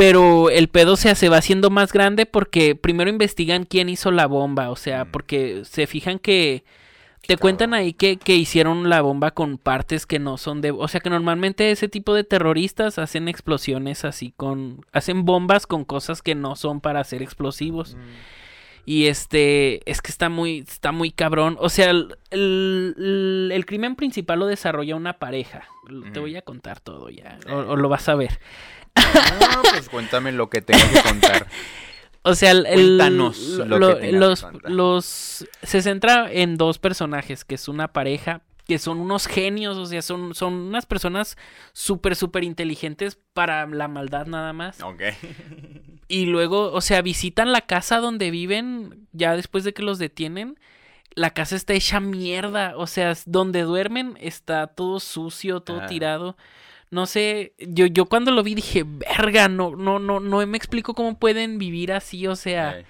[0.00, 4.26] Pero el pedo se, se va haciendo más grande porque primero investigan quién hizo la
[4.26, 5.10] bomba, o sea, Mm.
[5.10, 6.64] porque se fijan que...
[7.26, 10.70] Te cuentan ahí que, que hicieron la bomba con partes que no son de...
[10.70, 14.84] O sea que normalmente ese tipo de terroristas hacen explosiones así con...
[14.90, 17.94] Hacen bombas con cosas que no son para hacer explosivos.
[17.94, 17.98] Mm.
[18.86, 19.82] Y este...
[19.88, 20.60] Es que está muy...
[20.60, 21.56] Está muy cabrón.
[21.60, 25.64] O sea, el, el, el- el crimen principal lo desarrolla una pareja.
[26.14, 27.38] Te voy a contar todo ya.
[27.50, 28.40] O, o lo vas a ver.
[28.96, 31.46] No, pues cuéntame lo que tengo que contar.
[32.22, 37.46] O sea, el, Cuéntanos lo- que tengas que los, los se centra en dos personajes,
[37.46, 41.38] que es una pareja, que son unos genios, o sea, son, son unas personas
[41.72, 44.82] súper, súper inteligentes para la maldad nada más.
[44.82, 45.00] Ok.
[46.08, 50.58] Y luego, o sea, visitan la casa donde viven, ya después de que los detienen.
[51.14, 55.86] La casa está hecha mierda, o sea, donde duermen está todo sucio, todo Ah.
[55.86, 56.36] tirado.
[56.90, 60.94] No sé, yo, yo cuando lo vi dije, verga, no, no, no, no me explico
[60.94, 62.82] cómo pueden vivir así, o sea,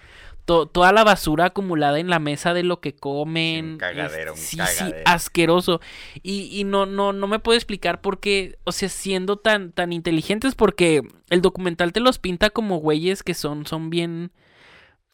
[0.47, 3.65] to- toda la basura acumulada en la mesa de lo que comen.
[3.67, 4.97] Sí, un cagadero, un sí, cagadero.
[4.97, 5.81] sí, asqueroso.
[6.23, 9.93] Y, y no, no, no me puedo explicar por qué, o sea, siendo tan, tan
[9.93, 14.33] inteligentes, porque el documental te los pinta como güeyes que son, son bien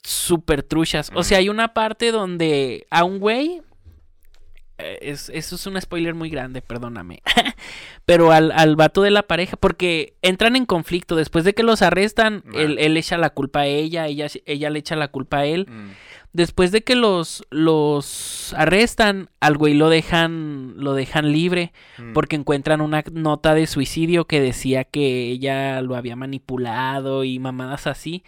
[0.05, 1.11] súper truchas.
[1.15, 3.63] O sea, hay una parte donde a un güey.
[4.79, 7.23] Eh, Es, eso es un spoiler muy grande, perdóname.
[8.05, 11.17] Pero al, al vato de la pareja, porque entran en conflicto.
[11.17, 14.95] Después de que los arrestan, él echa la culpa a ella, ella, ella le echa
[14.97, 15.67] la culpa a él.
[15.69, 15.91] Mm.
[16.33, 22.13] Después de que los, los arrestan, al güey lo dejan, lo dejan libre Mm.
[22.13, 27.87] porque encuentran una nota de suicidio que decía que ella lo había manipulado y mamadas
[27.87, 28.23] así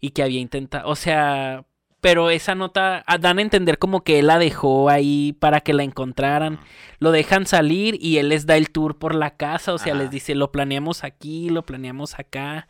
[0.00, 1.64] y que había intentado, o sea,
[2.00, 5.72] pero esa nota ah, dan a entender como que él la dejó ahí para que
[5.74, 6.60] la encontraran,
[6.98, 10.02] lo dejan salir y él les da el tour por la casa, o sea, Ajá.
[10.02, 12.68] les dice, lo planeamos aquí, lo planeamos acá,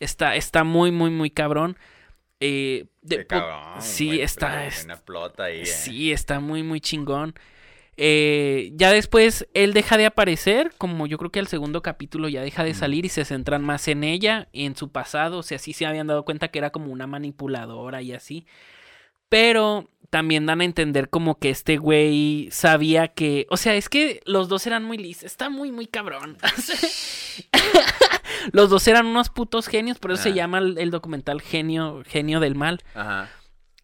[0.00, 1.76] está, está muy, muy, muy cabrón.
[2.40, 5.66] Eh, de- Qué cabrón, sí, está, Una plota ahí, eh.
[5.66, 7.34] Sí, está muy, muy chingón.
[7.98, 12.42] Eh, ya después él deja de aparecer, como yo creo que al segundo capítulo ya
[12.42, 15.38] deja de salir y se centran más en ella y en su pasado.
[15.38, 18.46] O sea, sí se habían dado cuenta que era como una manipuladora y así.
[19.28, 23.46] Pero también dan a entender como que este güey sabía que.
[23.50, 25.24] O sea, es que los dos eran muy listos.
[25.24, 26.36] Está muy, muy cabrón.
[28.52, 30.34] los dos eran unos putos genios, por eso se Ah.
[30.34, 32.80] llama el, el documental Genio, Genio del Mal.
[32.94, 33.28] Ajá.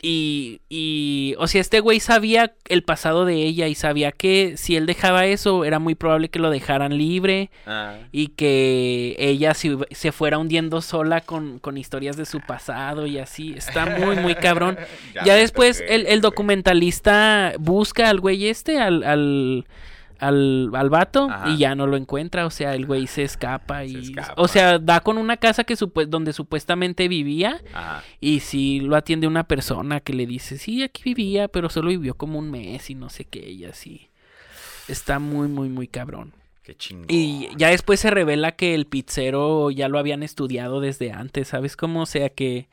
[0.05, 4.75] Y, y, o sea, este güey sabía el pasado de ella y sabía que si
[4.75, 7.99] él dejaba eso, era muy probable que lo dejaran libre Ah.
[8.11, 13.19] y que ella se, se fuera hundiendo sola con, con historias de su pasado y
[13.19, 13.55] así.
[13.57, 14.77] Está muy, muy cabrón.
[15.25, 19.67] Ya después el, el documentalista busca al güey este, al, al,
[20.23, 21.51] al, al vato Ajá.
[21.51, 23.97] y ya no lo encuentra, o sea, el güey se escapa y...
[23.97, 24.35] escapa.
[24.37, 28.03] O sea, da con una casa que supu- donde supuestamente vivía Ajá.
[28.21, 32.15] y si lo atiende una persona que le dice, sí, aquí vivía, pero solo vivió
[32.15, 34.09] como un mes y no sé qué, y así.
[34.89, 36.33] Está muy, muy, muy cabrón.
[36.63, 37.07] Qué chingón.
[37.09, 41.77] Y ya después se revela que el pizzero ya lo habían estudiado desde antes, ¿sabes
[41.77, 42.03] cómo?
[42.03, 42.69] O sea que...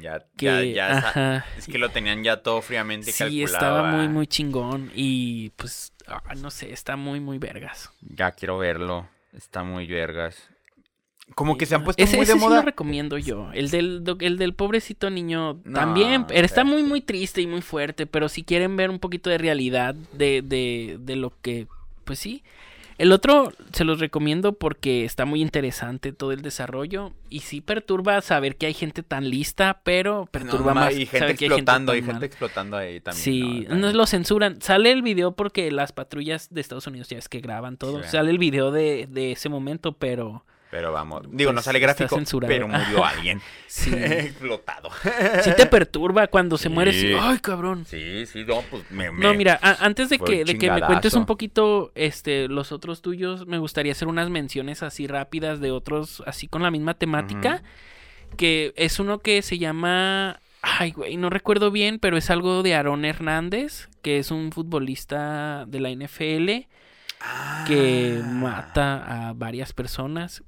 [0.00, 1.46] Ya, que ya, ya sa- ajá.
[1.58, 3.44] Es que lo tenían ya todo fríamente Sí, calculado.
[3.54, 4.08] estaba muy, ah.
[4.08, 4.90] muy chingón.
[4.94, 7.90] Y pues, ah, no sé, está muy, muy vergas.
[8.00, 9.08] Ya quiero verlo.
[9.32, 10.48] Está muy vergas.
[11.34, 11.84] Como que se han no.
[11.86, 12.56] puesto ese, muy de ese sí moda.
[12.56, 13.50] lo recomiendo yo.
[13.52, 16.26] El del, el del pobrecito niño No, también.
[16.26, 18.06] pero está muy, muy triste y muy fuerte.
[18.06, 21.68] Pero si quieren ver un poquito de realidad de, de, de lo que.
[22.04, 22.42] Pues sí.
[23.02, 27.12] El otro se los recomiendo porque está muy interesante todo el desarrollo.
[27.30, 30.94] Y sí perturba saber que hay gente tan lista, pero No, perturba ma, más.
[30.94, 33.24] y gente hay explotando, tan y gente explotando ahí también.
[33.24, 33.74] Sí, ¿no?
[33.74, 34.62] no lo censuran.
[34.62, 38.04] Sale el video porque las patrullas de Estados Unidos ya es que graban todo.
[38.04, 38.10] Sí.
[38.10, 42.18] Sale el video de, de ese momento, pero Pero vamos, digo, no Pues, sale gráfico,
[42.46, 43.42] pero murió alguien.
[43.66, 43.90] sí.
[43.94, 44.88] Explotado.
[45.44, 46.94] sí te perturba cuando se muere.
[46.94, 47.12] Sí.
[47.20, 47.84] Ay, cabrón.
[47.84, 49.04] Sí, sí, no, pues me...
[49.12, 52.72] No, me- mira, a- antes de que, de que me cuentes un poquito este, los
[52.72, 56.94] otros tuyos, me gustaría hacer unas menciones así rápidas de otros, así con la misma
[56.94, 57.62] temática.
[58.38, 60.40] Que es uno que se llama.
[60.62, 65.66] Ay, güey, no recuerdo bien, pero es algo de Aarón Hernández, que es un futbolista
[65.66, 66.66] de la NFL
[67.66, 68.26] que Ah.
[68.26, 70.42] mata a varias personas.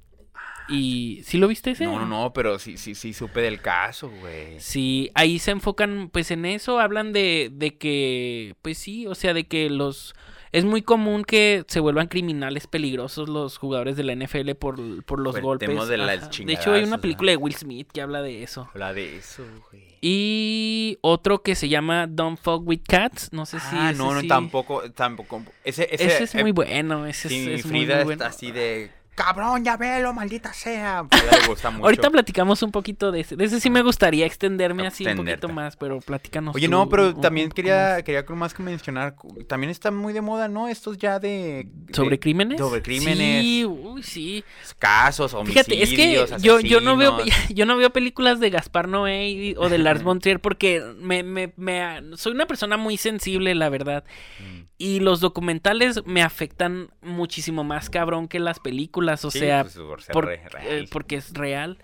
[0.67, 1.85] Y ¿sí lo viste ese?
[1.85, 4.59] No, no, no, pero sí, sí, sí supe del caso, güey.
[4.59, 9.33] Sí, ahí se enfocan pues en eso, hablan de, de que, pues sí, o sea,
[9.33, 10.15] de que los...
[10.51, 15.19] Es muy común que se vuelvan criminales peligrosos los jugadores de la NFL por, por
[15.19, 15.67] los Por el golpes.
[15.67, 16.29] tema de las.
[16.37, 18.69] De hecho, hay una película de Will Smith que habla de eso.
[18.73, 19.83] Habla de eso, güey.
[19.99, 23.33] Y otro que se llama Don't Fuck with Cats.
[23.33, 23.65] No sé si.
[23.71, 25.43] ah, no, no, sí- tampoco, tampoco.
[25.65, 27.05] Ese, ese, Ese, es eh, muy bueno.
[27.05, 28.25] Ese sí, es, es muy, Frida muy está bueno.
[28.25, 28.91] así de...
[29.15, 30.99] Cabrón, ya velo, maldita sea.
[30.99, 31.85] A Frida le gusta mucho.
[31.85, 33.35] Ahorita platicamos un poquito de ese.
[33.37, 36.53] De ese sí me gustaría extenderme así un poquito más, pero platícanos.
[36.53, 38.03] Oye, tú no, pero un- también un quería, más.
[38.03, 39.15] quería más que mencionar,
[39.47, 40.67] también está muy de moda, ¿no?
[40.67, 41.67] Estos ya de...
[41.71, 42.59] de ¿Sobre crímenes?
[42.59, 44.43] Sobre crímenes, Sí, uy, sí.
[44.79, 47.17] casos, homicidios, Fíjate, es que yo, yo no veo
[47.49, 51.23] yo no veo películas de Gaspar Noé y- o de Lars von Trier porque me,
[51.23, 54.03] me, me- soy una persona muy sensible, la verdad.
[54.39, 54.61] Mm.
[54.77, 59.77] Y los documentales me afectan muchísimo más cabrón que las películas, o Sí, sea, pues,
[59.77, 61.77] por ser por- eh, porque es real.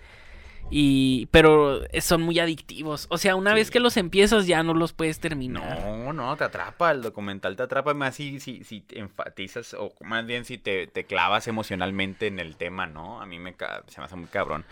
[0.70, 3.06] Y pero son muy adictivos.
[3.10, 3.56] O sea, una Sí.
[3.56, 5.80] vez que los empiezas ya no los puedes terminar.
[5.80, 9.92] No, no, te atrapa, el documental te atrapa más si, si, si te enfatizas o
[10.02, 13.20] más bien si te, te clavas emocionalmente en el tema, ¿no?
[13.20, 13.54] A mí me,
[13.88, 14.64] se me hace muy cabrón.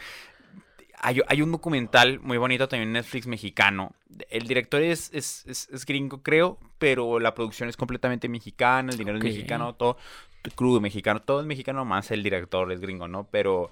[1.03, 3.93] Hay, hay un documental muy bonito también en Netflix mexicano.
[4.29, 8.99] El director es, es, es, es gringo, creo, pero la producción es completamente mexicana, el
[8.99, 9.97] dinero es mexicano, todo
[10.55, 13.25] crudo mexicano, todo es mexicano, más el director es gringo, ¿no?
[13.31, 13.71] Pero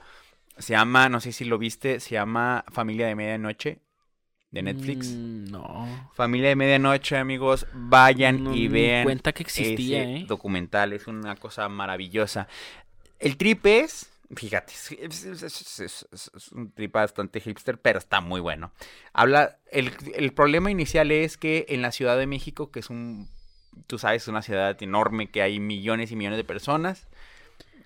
[0.59, 3.79] se llama, no sé si lo viste, se llama Familia de Medianoche
[4.51, 5.11] de Netflix.
[5.11, 6.11] Mm, no.
[6.15, 10.25] Familia de Medianoche, amigos, vayan No, y vean cuenta que existía, ese ¿eh?
[10.27, 10.93] documental.
[10.93, 12.49] Es una cosa maravillosa.
[13.19, 18.73] El trip es, fíjate, es, un trip bastante hipster, pero está muy bueno.
[19.13, 23.29] Habla, el, el problema inicial es que en la Ciudad de México, que es un,
[23.87, 27.07] tú sabes, una ciudad enorme que hay millones y millones de personas.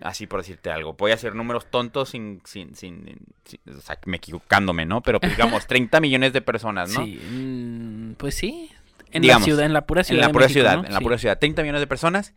[0.00, 0.94] Así por decirte algo.
[0.94, 5.00] Voy a hacer números tontos sin, sin, sin, sin- o sea, me equivocándome, ¿no?
[5.00, 7.05] Pero pues, digamos, 30 millones de personas, ¿no?
[7.05, 8.68] Sí, mm, pues sí.
[9.12, 10.16] En Digamos, la ciudad, en la pura ciudad.
[10.18, 10.85] en la de pura México, ciudad, ¿no?
[10.87, 11.05] en la Sí.
[11.05, 11.38] pura ciudad.
[11.38, 12.35] 30 millones de personas.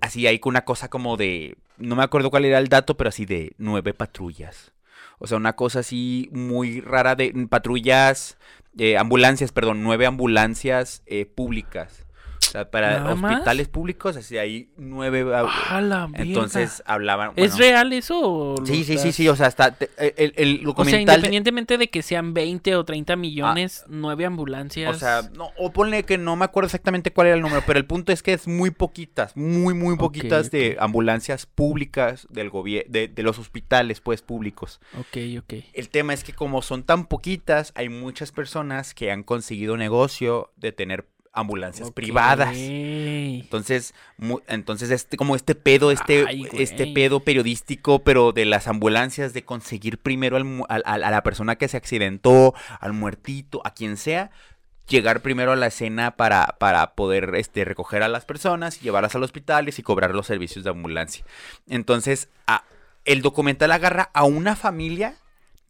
[0.00, 3.26] Así hay una cosa como de, no me acuerdo cuál era el dato, pero así
[3.26, 4.72] de nueve patrullas.
[5.18, 8.38] O sea, una cosa así muy rara de mm, patrullas,
[8.78, 12.06] eh, ambulancias, perdón, nueve ambulancias eh, públicas.
[12.50, 15.24] O sea, para hospitales públicos, así hay nueve.
[15.32, 17.30] ah, ¡Ah, la entonces hablaban.
[17.36, 18.20] ¿Es real eso?
[18.20, 19.28] o Sí, sí, sí, sí.
[19.28, 21.04] O sea, hasta te- el, el O sea, documental.
[21.06, 24.96] de- independientemente de que sean 20 o 30 millones, nueve ambulancias.
[24.96, 27.78] O sea, no, o ponle que no me acuerdo exactamente cuál era el número, pero
[27.78, 32.90] el punto es que es muy poquitas, muy, muy poquitas de ambulancias públicas del gobierno,
[32.92, 34.80] de, de los hospitales, pues, públicos.
[34.98, 35.54] ok, ok.
[35.72, 40.52] El tema es que como son tan poquitas, hay muchas personas que han conseguido negocio
[40.56, 42.54] de tener ambulancias privadas.
[43.40, 48.66] Entonces, mu- entonces este, como este pedo, este, Ay, este pedo periodístico, pero de las
[48.68, 53.72] ambulancias, de conseguir primero al al- a la persona que se accidentó, al muertito, a
[53.74, 54.30] quien sea,
[54.88, 59.22] llegar primero a la escena para, para poder este, recoger a las personas, llevarlas al
[59.22, 61.24] hospital y cobrar los servicios de ambulancia.
[61.68, 62.64] Entonces, a-
[63.04, 65.14] el documental agarra a una familia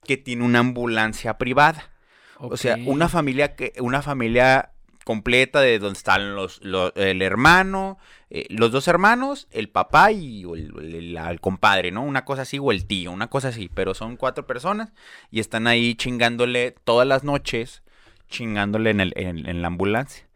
[0.05, 1.91] que tiene una ambulancia privada.
[2.39, 4.71] O sea, una familia que, una familia
[5.05, 6.61] completa de donde están los,
[6.95, 7.99] el hermano,
[8.31, 12.03] eh, los dos hermanos, el papá y el, el- compadre, ¿no?
[12.03, 14.93] Una cosa así, o el tío, una cosa así, pero son cuatro personas
[15.31, 17.83] y están ahí chingándole todas las noches,
[18.29, 20.27] chingándole en, el, en, la ambulancia.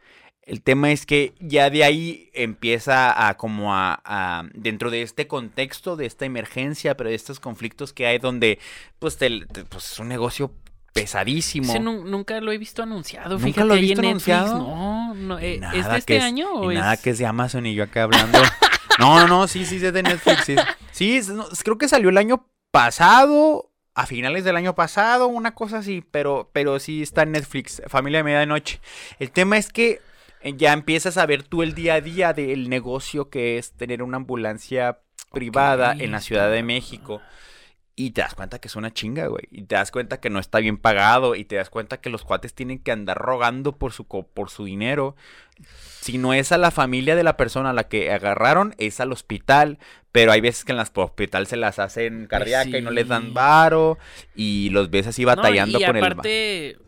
[0.42, 5.96] El tema es que ya de ahí empieza a como a, dentro de este contexto,
[5.96, 8.58] de esta emergencia, pero de estos conflictos que hay donde
[8.98, 10.52] pues, te- pues es un negocio
[10.94, 11.68] pesadísimo.
[11.70, 13.30] Ese nu- nunca lo he visto anunciado.
[13.34, 14.36] ¿Nunca Fíjate lo he visto en Netflix.
[14.38, 14.58] anunciado?
[14.58, 15.38] No, no.
[15.38, 16.78] eh, ¿Es Nada de este que es- año o es...?
[16.78, 18.38] nada que es de Amazon y yo acá hablando.
[18.98, 20.44] no, no, no, sí, sí, es de Netflix.
[20.44, 20.56] Sí,
[20.92, 25.54] Sí, es- no, creo que salió el año pasado, a finales del año pasado, una
[25.54, 28.80] cosa así, pero, pero sí está en Netflix, Familia de Medianoche.
[29.18, 30.00] El tema es que
[30.40, 34.02] eh, ya empiezas a ver tú el día a día del negocio que es tener
[34.02, 35.00] una ambulancia
[35.32, 37.20] privada en la Ciudad de México.
[37.96, 39.44] Y te das cuenta que es una chinga, güey.
[39.52, 41.34] Y te das cuenta que no está bien pagado.
[41.36, 44.50] Y te das cuenta que los cuates tienen que andar rogando por su, co- por
[44.50, 45.14] su dinero.
[46.00, 49.12] Si no es a la familia de la persona a la que agarraron, es al
[49.12, 49.78] hospital.
[50.10, 53.32] Pero hay veces que en las hospital se las hacen cardíaca y no les dan
[53.34, 53.96] varo.
[54.34, 56.02] Y los ves así batallando no, y con el...
[56.04, 56.78] aparte,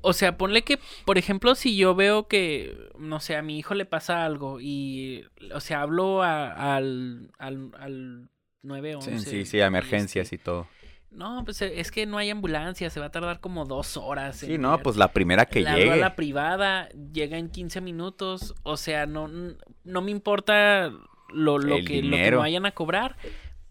[0.00, 3.74] o sea, ponle que, por ejemplo, si yo veo que, no sé, a mi hijo
[3.74, 5.24] le pasa algo y,
[5.54, 8.28] o sea, hablo a- al, al, al
[8.66, 9.18] 911.
[9.24, 10.66] Sí, sí, sí, y emergencias este, y todo.
[11.10, 14.36] No, pues eh, es que no hay ambulancia, se va a tardar como dos horas.
[14.36, 15.96] Sí, no, pues la primera que Le hablo a llegue.
[16.00, 19.28] la privada, llega en 15 minutos, o sea, no,
[19.84, 20.90] no me importa
[21.32, 23.16] lo, lo que, lo que me vayan a cobrar,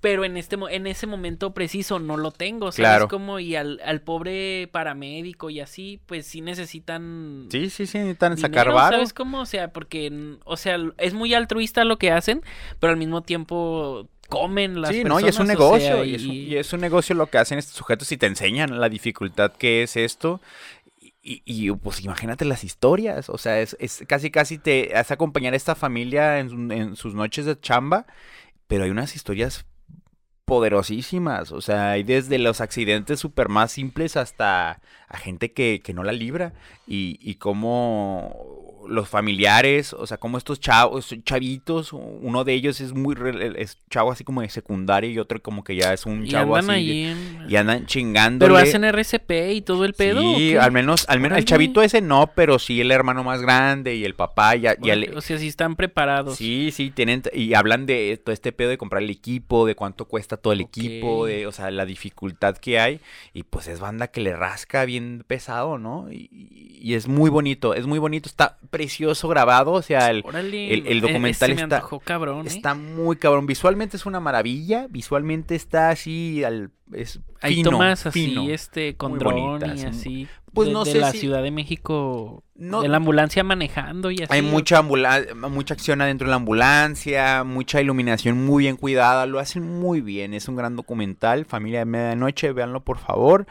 [0.02, 3.08] pero en este en ese momento preciso no lo tengo, ¿sabes Claro.
[3.08, 3.40] cómo?
[3.40, 8.72] Y al, al pobre paramédico y así, pues sí necesitan Sí, sí, sí, necesitan sacar
[8.72, 8.98] varo.
[8.98, 9.42] ¿sabes cómo?
[9.42, 12.42] O sea, porque, o sea, es muy altruista lo que hacen,
[12.80, 15.22] pero al mismo tiempo comen las Sí, personas.
[15.22, 17.16] no, y es un o negocio, sea, y, es un, y- y es un negocio
[17.16, 20.42] lo que hacen estos sujetos y te enseñan la dificultad que es esto.
[21.28, 25.54] Y, y, pues imagínate las historias, o sea, es, es casi casi te hace acompañar
[25.54, 28.06] a esta familia en, en sus noches de chamba,
[28.68, 29.66] pero hay unas historias
[30.46, 35.94] poderosísimas, o sea, hay desde los accidentes súper más simples hasta a gente que, que
[35.96, 36.54] no la libra
[36.86, 42.94] y, y cómo los familiares, o sea, como estos chavos, chavitos, uno de ellos es
[42.94, 43.16] muy,
[43.58, 46.56] es chavo así como de secundaria y otro como que ya es un y chavo
[46.56, 48.46] andan así ahí en- y andan chingando.
[48.46, 50.22] Pero hacen RCP y todo el pedo.
[50.34, 53.42] ¿o Sí, al menos, al menos el chavito ese no, pero sí el hermano más
[53.42, 56.36] grande y el papá ya, ya le- O sea, sí están preparados.
[56.38, 60.06] Sí, sí, tienen, y hablan de todo este pedo de comprar el equipo, de cuánto
[60.06, 63.00] cuesta todo el equipo, de, o sea, la dificultad que hay,
[63.34, 66.12] y pues es banda que le rasca bien pesado, ¿no?
[66.12, 66.30] Y,
[66.82, 70.98] y es muy bonito, es muy bonito, está precioso grabado, o sea, el, el- el
[70.98, 72.50] e- documental está- antojó cabrón, ¿eh?
[72.50, 78.06] está muy cabrón, visualmente es una maravilla, visualmente está así, al, es Hay fino, tomas
[78.06, 78.50] así, fino.
[78.50, 80.28] este, con dron y así.
[80.54, 84.10] Pues de, no de sé la si- Ciudad de México, No- de la ambulancia manejando
[84.12, 84.28] y así.
[84.30, 89.40] Hay mucha, ambula- mucha acción adentro de la ambulancia, mucha iluminación muy bien cuidada, lo
[89.40, 93.46] hacen muy bien, es un gran documental, Familia de Medianoche, véanlo por favor.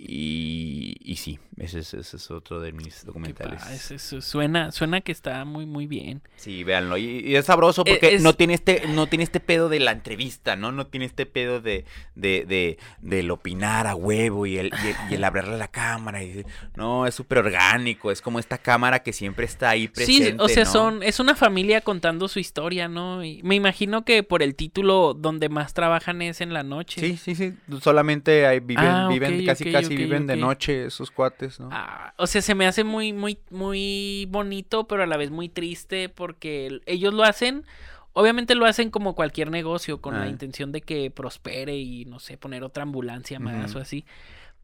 [0.00, 3.62] Y, y sí, ese es, ese es otro de mis documentales.
[3.62, 6.22] pa- es- es- suena, suena que está muy, muy bien.
[6.36, 6.96] Sí, véanlo.
[6.96, 9.80] Y, y es sabroso porque Eh, es- no tiene este, no tiene este pedo de
[9.80, 10.72] la entrevista, ¿no?
[10.72, 14.96] No tiene este pedo de, de, de, del opinar a huevo y el, y el,
[15.10, 16.22] y el hablarle a la cámara.
[16.22, 16.44] Y,
[16.76, 18.10] no, es súper orgánico.
[18.10, 20.30] Es como esta cámara que siempre está ahí presente.
[20.32, 20.70] sí, o sea, ¿no?
[20.70, 23.24] son, es una familia contando su historia, ¿no?
[23.24, 27.00] Y me imagino que por el título donde más trabajan es en la noche.
[27.00, 27.54] Sí, sí, sí.
[27.82, 31.68] Solamente ahí viven, Ah, viven casi, casi viven de noche esos cuates, ¿no?
[31.72, 35.48] Ah, o sea, se me hace muy, muy, muy bonito, pero a la vez muy
[35.48, 37.64] triste porque el- ellos lo hacen,
[38.12, 40.28] obviamente lo hacen como cualquier negocio, con la Ah.
[40.28, 44.04] intención de que prospere y, no sé, poner otra ambulancia más o así.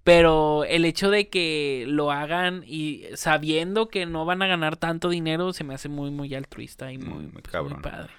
[0.04, 5.08] Pero el hecho de que lo hagan y sabiendo que no van a ganar tanto
[5.08, 8.12] dinero, se me hace muy, muy altruista y Mm, muy, muy pues, muy padre.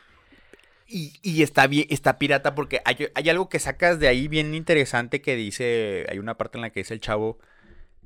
[0.87, 4.53] Y, y está bien, está pirata porque hay, hay algo que sacas de ahí bien
[4.53, 7.39] interesante que dice, hay una parte en la que dice el chavo,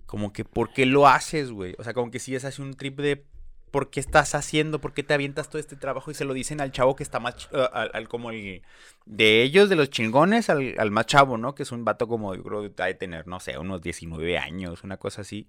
[0.10, 1.76] como que, ¿por qué lo haces, güey?
[1.78, 3.24] O sea, como que si es así un trip de,
[3.70, 4.82] ¿por qué estás haciendo?
[4.82, 6.10] ¿Por qué te avientas todo este trabajo?
[6.10, 8.64] Y se lo dicen al chavo que está más, uh, al, como el,
[9.06, 11.54] de ellos, de los chingones, al, al más chavo, ¿no?
[11.54, 14.98] Que es un vato como, yo creo de tener, no sé, unos 19 años, una
[14.98, 15.48] cosa así.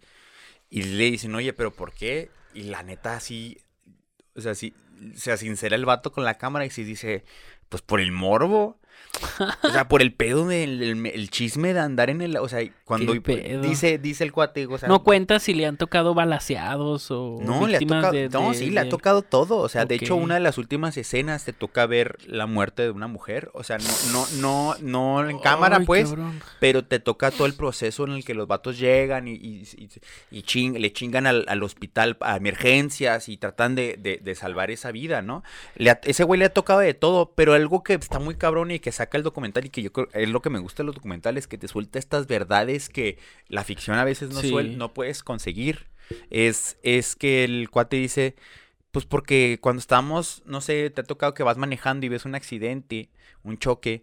[0.68, 2.29] Y le dicen, oye, ¿pero por qué?
[2.53, 3.57] Y la neta, así,
[4.37, 4.74] o sea, sí,
[5.14, 7.24] se sincera el vato con la cámara y sí dice,
[7.71, 8.77] pues por el morbo.
[9.64, 12.37] O sea, por el pedo del el, el chisme de andar en el.
[12.37, 13.12] O sea, cuando
[13.61, 14.66] dice, dice el cuate.
[14.66, 18.29] O sea, no cuenta si le han tocado balaseados o No, le ha tocado, de-
[18.29, 19.57] no, de- sí, le ha tocado todo.
[19.59, 22.91] O sea, de hecho, una de las últimas escenas te toca ver la muerte de
[22.91, 23.51] una mujer.
[23.53, 26.41] O sea, no, no, no, no en cámara, Ay, pues, cabrón.
[26.61, 29.89] pero te toca todo el proceso en el que los vatos llegan y, y, y-
[30.39, 34.71] y ching- le chingan al, al hospital a emergencias y tratan de, de- de salvar
[34.71, 35.43] esa vida, ¿no?
[35.75, 38.70] Le ha- ese güey le ha tocado de todo, pero algo que está muy cabrón
[38.70, 40.86] y que saca el documental y que yo creo es lo que me gusta de
[40.88, 44.50] los documentales, que te suelta estas verdades que la ficción a veces no, Sí.
[44.50, 45.86] suel- no puedes conseguir.
[46.30, 48.34] Es, es que el cuate dice,
[48.90, 52.34] pues porque cuando estamos, no sé, te ha tocado que vas manejando y ves un
[52.34, 53.08] accidente,
[53.44, 54.02] un choque,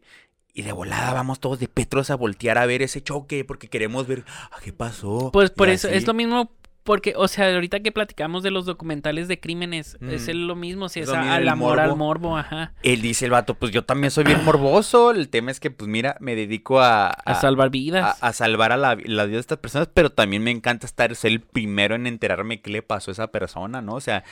[0.53, 4.07] y de volada vamos todos de Petros a voltear a ver ese choque porque queremos
[4.07, 5.29] ver, ah, ¿qué pasó?
[5.31, 5.97] Pues Y por eso, así.
[5.97, 6.51] es lo mismo,
[6.87, 10.29] porque, o sea, ahorita que platicamos de los documentales de crímenes, es Mm.
[10.31, 12.37] el- lo mismo, o sea, Es es a- al amor, al morbo.
[12.37, 12.71] ajá.
[12.81, 15.89] Él dice el vato, pues yo también soy bien morboso, el tema es que, pues
[15.89, 17.09] mira, me dedico a...
[17.09, 18.17] A salvar vidas.
[18.23, 21.13] a, a salvar a la, la vida de estas personas, pero también me encanta estar,
[21.15, 23.93] ser el primero en enterarme qué le pasó a esa persona, ¿no?
[23.95, 24.23] O sea,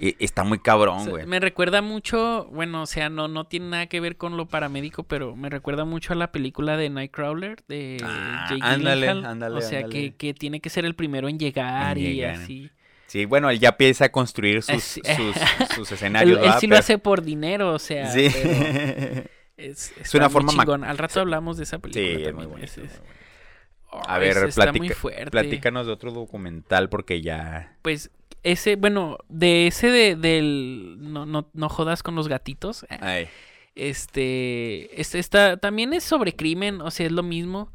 [0.00, 1.26] e- está muy O cabrón, sea, güey.
[1.26, 5.02] me recuerda mucho, bueno, o sea, no, no tiene nada que ver con lo paramédico,
[5.04, 9.24] pero me recuerda mucho a la película de Nightcrawler de Ah, Jake ándale, Gyllenhaal.
[9.26, 9.94] ándale, O sea, ándale.
[10.10, 12.34] que, que tiene que ser el primero en llegar En y llegar.
[12.36, 12.70] así.
[13.06, 15.02] Sí, bueno, él ya empieza a construir sus, sus,
[15.74, 16.58] sus Él, escenarios, él ¿verdad?
[16.60, 18.28] sí lo hace por dinero, o sea, Sí.
[18.32, 18.50] pero
[19.56, 20.84] es, Es una forma ma- chingón.
[20.84, 22.36] Al rato hablamos de esa Sí, película es también.
[22.36, 23.14] muy bonito, es- muy es- bonito.
[23.92, 27.76] Ay, A ver, es- platica- platícanos de otro documental porque ya...
[27.82, 28.10] Pues
[28.42, 32.84] ese, bueno, de ese de, del no, no, no jodas con los gatitos.
[32.90, 33.28] eh, Ay,
[33.74, 37.72] Este, este está, también es sobre crimen, o sea, es lo mismo,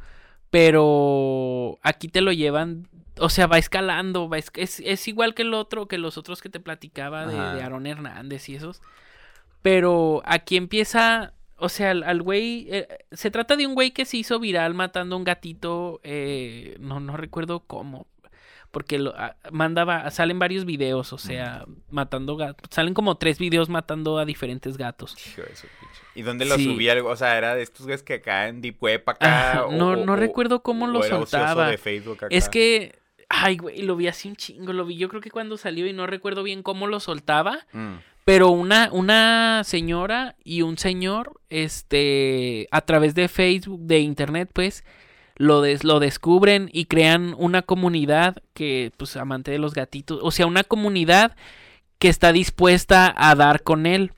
[0.49, 2.87] pero aquí te lo llevan,
[3.19, 6.41] o sea, va escalando, va es, es, es igual que el otro, que los otros
[6.41, 8.81] que te platicaba de Aaron Hernández y esos,
[9.61, 14.05] pero aquí empieza, o sea, al, al güey, eh, se trata de un güey que
[14.05, 18.07] se hizo viral matando a un gatito, eh, no, no recuerdo cómo,
[18.75, 23.69] porque lo, ah, mandaba, salen varios videos, o sea, matando gatos, salen como tres videos
[23.69, 25.15] matando a diferentes gatos.
[25.29, 26.01] hijo de su pinche.
[26.13, 26.65] ¿Y dónde lo Sí.
[26.65, 26.93] subía?
[27.05, 29.51] O sea, era de estos güeyes que acá en Deep Web acá...
[29.51, 31.69] Ajá, o- no- o- no recuerdo cómo lo soltaba.
[31.69, 32.27] de Facebook acá.
[32.35, 32.99] Es que,
[33.29, 35.93] ay, güey, lo vi así un chingo, lo vi yo creo que cuando salió y
[35.93, 37.93] no recuerdo bien cómo lo soltaba, Mm.
[38.25, 44.83] pero una, una señora y un señor, este, a través de Facebook, de internet, pues,
[45.35, 50.31] lo, des- lo descubren y crean una comunidad que, pues, amante de los gatitos, o
[50.31, 51.35] sea, una comunidad
[51.99, 54.11] que está dispuesta a dar con él.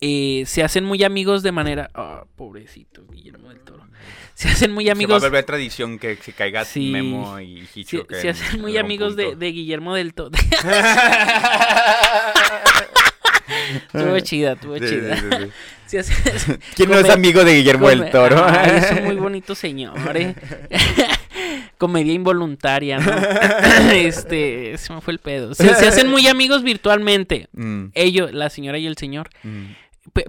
[0.00, 1.88] Eh, se hacen muy amigos de manera...
[1.94, 3.86] Ah, pobrecito Guillermo del Toro.
[4.34, 5.16] Se hacen muy amigos...
[5.16, 6.90] Se va a volver tradición que se caiga Sí.
[6.90, 8.12] Memo y Se, Hitchcock.
[8.12, 10.32] se en hacen muy amigos de, de Guillermo del Toro.
[13.76, 15.16] Estuvo chida, estuvo Sí, chida.
[15.86, 16.52] sí, sí, sí.
[16.76, 18.44] ¿Quién no es amigo de Guillermo del come- Toro?
[18.46, 20.34] Ay, es un muy bonito señor, eh.
[21.78, 23.12] Comedia involuntaria, ¿no?
[23.92, 25.54] este, se me fue el pedo.
[25.54, 27.48] Se, se hacen muy amigos virtualmente.
[27.52, 29.28] Mm, Ellos, la señora y el señor.
[29.42, 29.64] mm.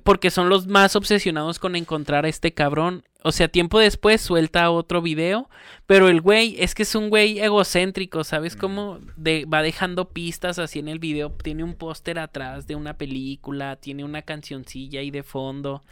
[0.03, 3.03] Porque son los más obsesionados con encontrar a este cabrón.
[3.23, 5.49] O sea, tiempo después suelta otro video.
[5.85, 8.99] Pero el güey es que es un güey egocéntrico, ¿sabes cómo?
[9.15, 11.31] De, va dejando pistas así en el video.
[11.31, 13.75] Tiene un póster atrás de una película.
[13.75, 15.83] Tiene una cancioncilla ahí de fondo.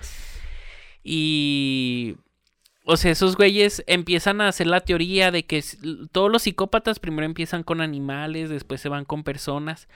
[1.04, 2.16] Y...
[2.86, 5.64] O sea, esos güeyes empiezan a hacer la teoría de que
[6.12, 9.88] todos los psicópatas primero empiezan con animales, después se van con personas.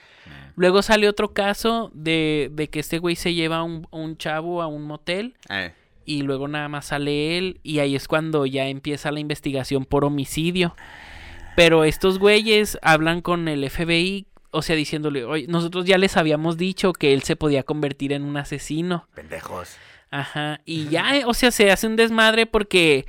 [0.56, 4.60] Luego sale otro caso de, de que este güey se lleva a un, un chavo
[4.60, 5.70] a un motel Ay,
[6.10, 10.04] y luego nada más sale él y ahí es cuando ya empieza la investigación por
[10.04, 10.74] homicidio.
[11.56, 16.56] Pero estos güeyes hablan con el FBI, o sea, diciéndole, oye, nosotros ya les habíamos
[16.56, 19.06] dicho que él se podía convertir en un asesino.
[19.14, 19.76] pendejos.
[20.10, 23.06] Ajá, y ya, eh, o sea, se hace un desmadre porque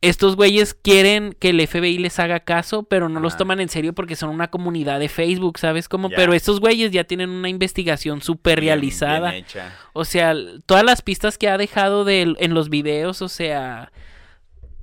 [0.00, 3.38] estos güeyes quieren que el FBI les haga caso, pero no los Ajá.
[3.38, 6.08] toman en serio porque son una comunidad de Facebook, ¿sabes cómo?
[6.10, 6.14] Ya.
[6.16, 9.30] Pero estos güeyes ya tienen una investigación súper realizada.
[9.32, 9.76] bien hecha.
[9.94, 10.34] O sea,
[10.66, 13.90] todas las pistas que ha dejado de, en los videos, o sea,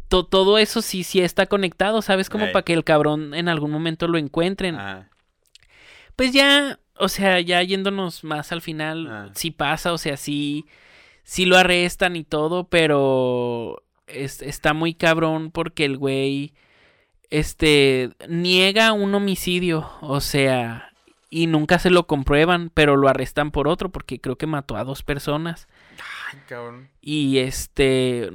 [0.10, 2.30] to- todo eso sí, sí está conectado, ¿sabes?
[2.30, 4.76] Como para que el cabrón en algún momento lo encuentren.
[4.76, 5.10] Ajá.
[6.18, 9.30] Pues ya, o sea, ya yéndonos más al final, Ah.
[9.34, 10.66] sí pasa, o sea, sí,
[11.26, 16.54] sí lo arrestan y todo, pero es- está muy cabrón porque el güey,
[17.30, 20.92] este, niega un homicidio, o sea,
[21.30, 24.84] y nunca se lo comprueban, pero lo arrestan por otro porque creo que mató a
[24.86, 25.68] dos personas.
[26.32, 26.90] Ay, cabrón.
[27.02, 28.32] Y este,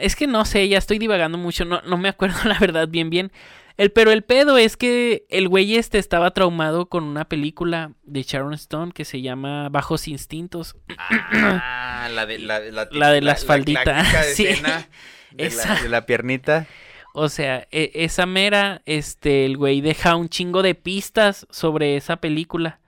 [0.00, 3.10] es que no sé, ya estoy divagando mucho, no, no me acuerdo la verdad bien
[3.10, 3.32] bien.
[3.76, 8.22] El, pero el pedo es que el güey este estaba traumado con una película de
[8.22, 10.76] Sharon Stone que se llama Bajos Instintos.
[10.98, 14.44] Ah, la de, la, la, La de las la falditas, sí.
[14.44, 15.74] de, Esa.
[15.74, 16.66] la, de la piernita.
[17.14, 22.16] O sea, e- esa mera, este, el güey deja un chingo de pistas sobre esa
[22.16, 22.80] película.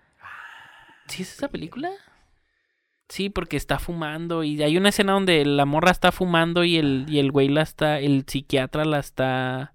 [1.08, 1.90] ¿Sí es esa película?
[3.08, 7.06] Sí, porque está fumando y hay una escena donde la morra está fumando y el,
[7.08, 9.74] y el güey la está, el psiquiatra la está,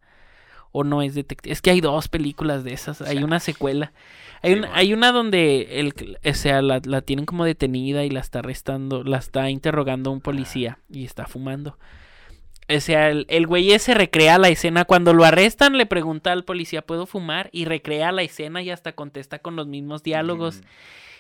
[0.72, 1.52] o no es detective.
[1.54, 3.94] Es que hay dos películas de esas, hay una secuela.
[4.42, 4.74] Hay, Sí, una, bueno.
[4.74, 9.04] hay una donde el, o sea, la, la tienen como detenida y la está arrestando,
[9.04, 11.78] la está interrogando un policía y está fumando.
[12.76, 14.86] O sea, el, el güey ese recrea la escena.
[14.86, 17.50] Cuando lo arrestan, le pregunta al policía, ¿puedo fumar?
[17.52, 20.58] Y recrea la escena y hasta contesta con los mismos diálogos.
[20.62, 20.66] Mm.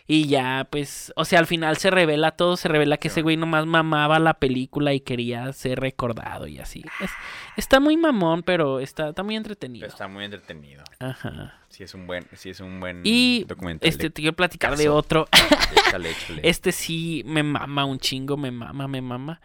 [0.07, 3.21] Y ya, pues, o sea, al final se revela todo, se revela que Sí, ese
[3.21, 6.83] güey nomás mamaba la película y quería ser recordado y así.
[6.99, 7.11] Es-
[7.55, 9.87] está muy mamón, pero está, está muy entretenido.
[9.87, 10.83] Está muy entretenido.
[10.99, 11.59] Ajá.
[11.69, 13.87] Sí es un buen, sí es un buen Y documental.
[13.87, 15.27] este, te quiero platicar de otro.
[15.87, 16.41] Échale, échale.
[16.43, 19.39] Este sí me mama un chingo, me mama, me mama.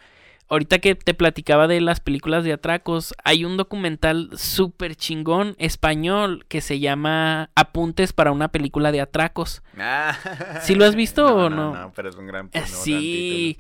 [0.48, 6.44] Ahorita que te platicaba de las películas de atracos, hay un documental súper chingón español
[6.48, 9.62] que se llama Apuntes para una película de atracos.
[9.76, 10.16] Ah.
[10.62, 11.74] ¿Sí lo has visto o no?
[11.74, 13.58] No, pero es un gran, gran sí.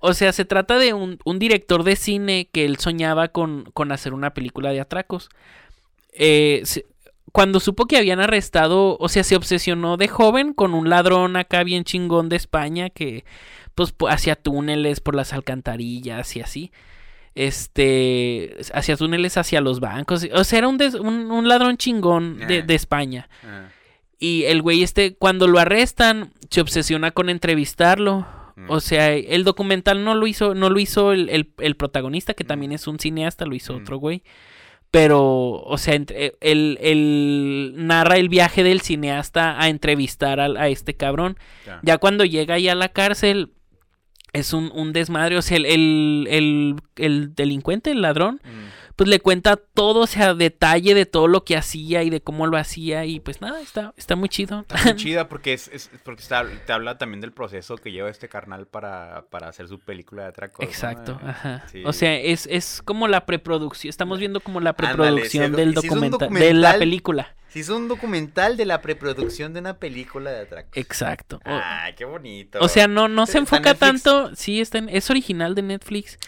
[0.00, 3.92] O sea, se trata de un, un director de cine que él soñaba con, con
[3.92, 5.28] hacer una película de atracos.
[6.12, 6.84] Eh, se-
[7.32, 11.64] cuando supo que habían arrestado, o sea, se obsesionó de joven con un ladrón acá
[11.64, 13.24] bien chingón de España que
[13.74, 16.72] pues hacía túneles por las alcantarillas y así.
[17.34, 20.26] Este, hacía túneles hacia los bancos.
[20.32, 22.62] O sea, era un, des- un, un ladrón chingón de, Ah.
[22.62, 23.28] de España.
[23.44, 23.68] Ah,
[24.18, 28.26] Y el güey este, cuando lo arrestan, se obsesiona con entrevistarlo.
[28.56, 28.70] Mm.
[28.70, 32.44] O sea, el documental no lo hizo, no lo hizo el, el- el protagonista, que
[32.44, 33.82] también es un cineasta, lo hizo Mm.
[33.82, 34.22] otro güey.
[34.90, 35.20] Pero,
[35.60, 40.94] o sea, entre- él, él narra el viaje del cineasta a entrevistar al- a, este
[40.94, 41.36] cabrón.
[41.66, 41.80] ya.
[41.82, 43.50] Ya cuando llega ahí a la cárcel,
[44.34, 45.38] es un, un desmadre.
[45.38, 48.83] O sea, el, el, el- el delincuente, el ladrón, Mm.
[48.96, 52.46] Pues le cuenta todo, o sea, detalle de todo lo que hacía y de cómo
[52.46, 53.04] lo hacía.
[53.04, 54.60] Y pues nada, está, está muy chido.
[54.68, 58.08] Está muy chida porque es, es- porque está- te habla también del proceso que lleva
[58.08, 60.64] este carnal para, para hacer su película de atracos.
[60.64, 61.64] Exacto, Eh, ajá.
[61.72, 61.82] sí.
[61.84, 63.88] O sea, es, es como la preproducción.
[63.90, 67.34] Estamos viendo como la preproducción del documental, de la película.
[67.48, 70.76] Si es un documental de la preproducción de una película de atracos.
[70.76, 71.40] Exacto.
[71.44, 72.58] Ay, qué bonito.
[72.60, 74.02] o sea, no, no se ¿Está en enfoca Netflix?
[74.04, 74.34] tanto.
[74.36, 76.18] Sí, está en- es original de Netflix.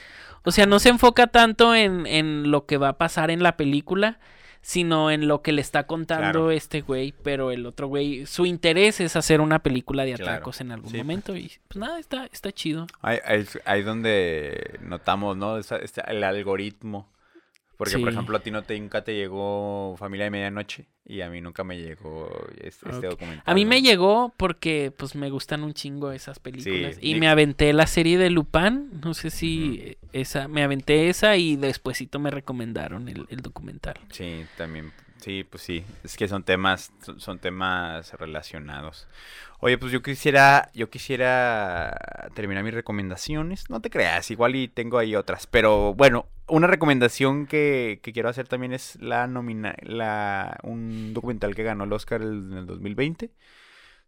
[0.46, 3.56] O sea, no se enfoca tanto en, en lo que va a pasar en la
[3.56, 4.18] película,
[4.62, 6.50] sino en lo que le está contando Claro.
[6.50, 7.12] este güey.
[7.22, 10.30] Pero el otro güey, su interés es hacer una película de Claro.
[10.32, 11.04] atracos en algún Sí, pues.
[11.04, 11.36] momento.
[11.36, 12.86] Y pues nada, está, está chido.
[13.02, 15.58] Ahí, ahí, ahí donde notamos, ¿no?
[15.58, 17.08] Esa- este- el algoritmo.
[17.76, 21.28] Porque, por ejemplo, a ti no te, nunca te llegó Familia de Medianoche y a
[21.28, 23.42] mí nunca me llegó este, este documental.
[23.44, 26.94] A mí me llegó porque pues me gustan un chingo esas películas.
[26.96, 28.90] Sí, y Nick- me aventé la serie de Lupin.
[29.04, 33.96] No sé si esa, me aventé esa y despuesito me recomendaron el, el documental.
[34.10, 34.92] Sí, también.
[35.26, 35.84] Sí, pues sí.
[36.04, 39.08] Es que son temas, son, temas relacionados.
[39.58, 43.68] Oye, pues yo quisiera, yo quisiera terminar mis recomendaciones.
[43.68, 45.48] No te creas, igual y tengo ahí otras.
[45.48, 51.56] Pero bueno, una recomendación que, que quiero hacer también es la nomina, la, un documental
[51.56, 53.24] que ganó el Oscar en el 2020.
[53.24, 53.32] Es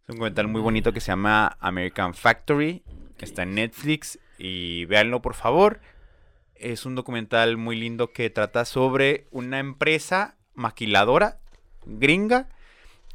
[0.07, 2.81] un documental muy bonito que se llama American Factory.
[3.17, 5.81] que Está en Netflix y véanlo por favor.
[6.55, 11.39] Es un documental muy lindo que trata sobre una empresa maquiladora
[11.85, 12.47] gringa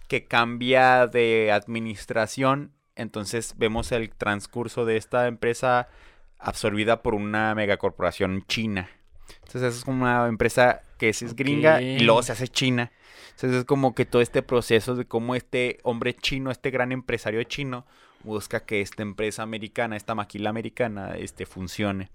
[0.09, 2.73] que cambia de administración.
[2.97, 5.89] Entonces vemos el transcurso de esta empresa
[6.39, 8.89] absorbida por una megacorporación china.
[9.47, 12.93] Entonces es como una empresa que es, es gringa y luego se hace china.
[13.31, 17.43] Entonces es como que todo este proceso de cómo este hombre chino, este gran empresario
[17.45, 17.85] chino,
[18.23, 22.11] busca que esta empresa americana, esta maquila americana, este, funcione.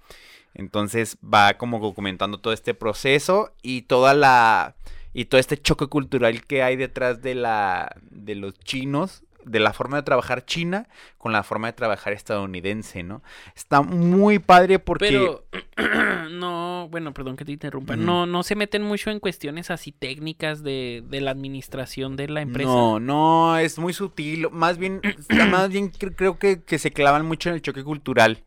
[0.53, 4.75] Entonces va como documentando todo este proceso y toda la
[5.13, 9.73] y todo este choque cultural que hay detrás de la de los chinos, de la
[9.73, 10.87] forma de trabajar china
[11.17, 13.23] con la forma de trabajar estadounidense, ¿no?
[13.55, 15.45] Está muy padre porque Pero
[16.31, 17.95] no, bueno, perdón que te interrumpa.
[17.95, 22.41] No, no se meten mucho en cuestiones así técnicas de, de la administración de la
[22.41, 22.69] empresa.
[22.69, 24.49] No, no, es muy sutil.
[24.51, 25.01] Más bien,
[25.51, 28.43] más bien cre- creo que, que se clavan mucho en el choque cultural.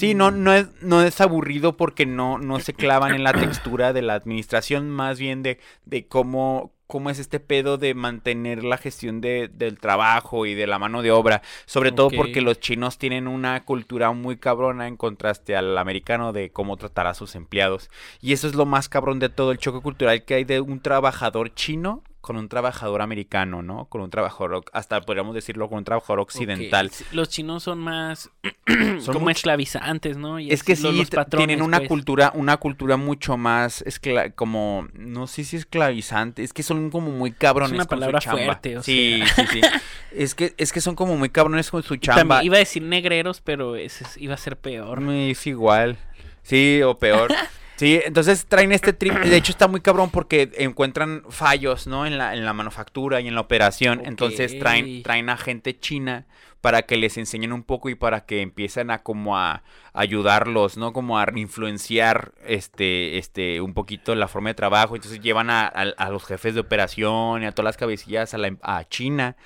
[0.00, 3.92] Sí, no, no es, no es aburrido porque no, no se clavan en la textura
[3.92, 8.78] de la administración, más bien de, de cómo, cómo es este pedo de mantener la
[8.78, 11.42] gestión de, del trabajo y de la mano de obra.
[11.66, 16.50] Sobre todo porque los chinos tienen una cultura muy cabrona en contraste al americano de
[16.50, 17.90] cómo tratar a sus empleados.
[18.22, 20.80] Y eso es lo más cabrón de todo el choque cultural que hay de un
[20.80, 23.86] trabajador chino con un trabajador americano, ¿no?
[23.86, 26.90] Con un trabajador, hasta podríamos decirlo, con un trabajador occidental.
[27.12, 28.30] Los chinos son más
[29.00, 30.38] Son como mucho- esclavizantes, ¿no?
[30.38, 31.88] Y Es que sí, los t- patrones, tienen una pues.
[31.88, 37.10] cultura, una cultura mucho más escla- como, no sé si esclavizante, es que son como
[37.10, 38.44] muy cabrones una con su palabra chamba.
[38.44, 39.46] fuerte, o sí, sea.
[39.46, 39.60] sí, sí.
[40.12, 42.20] Es que, es que son como muy cabrones con su chamba.
[42.20, 45.00] También iba a decir negreros, pero ese es- iba a ser peor.
[45.10, 45.96] Es igual.
[46.42, 47.32] Sí, o peor.
[47.80, 49.14] Sí, entonces traen este trip.
[49.30, 52.04] De hecho, está muy cabrón porque encuentran fallos, ¿no?
[52.04, 54.02] En la, en la manufactura y en la operación.
[54.04, 56.26] Entonces traen, traen a gente china
[56.60, 59.62] para que les enseñen un poco y para que empiecen a como a
[59.94, 60.92] ayudarlos, ¿no?
[60.92, 64.94] Como a influenciar este, este, un poquito la forma de trabajo.
[64.94, 68.38] Entonces llevan a, a- a los jefes de operación y a todas las cabecillas a,
[68.38, 69.36] la, a China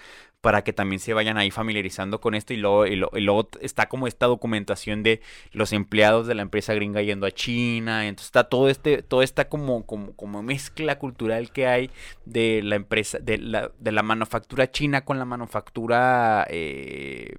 [0.45, 3.49] para que también se vayan ahí familiarizando con esto y luego, y, lo- y luego
[3.63, 5.23] está como esta documentación de
[5.53, 9.49] los empleados de la empresa gringa yendo a China, entonces está todo este, todo esta
[9.49, 11.91] como, como, como mezcla cultural que hay
[12.27, 17.35] de la empresa, de la, de la manufactura china con la manufactura eh,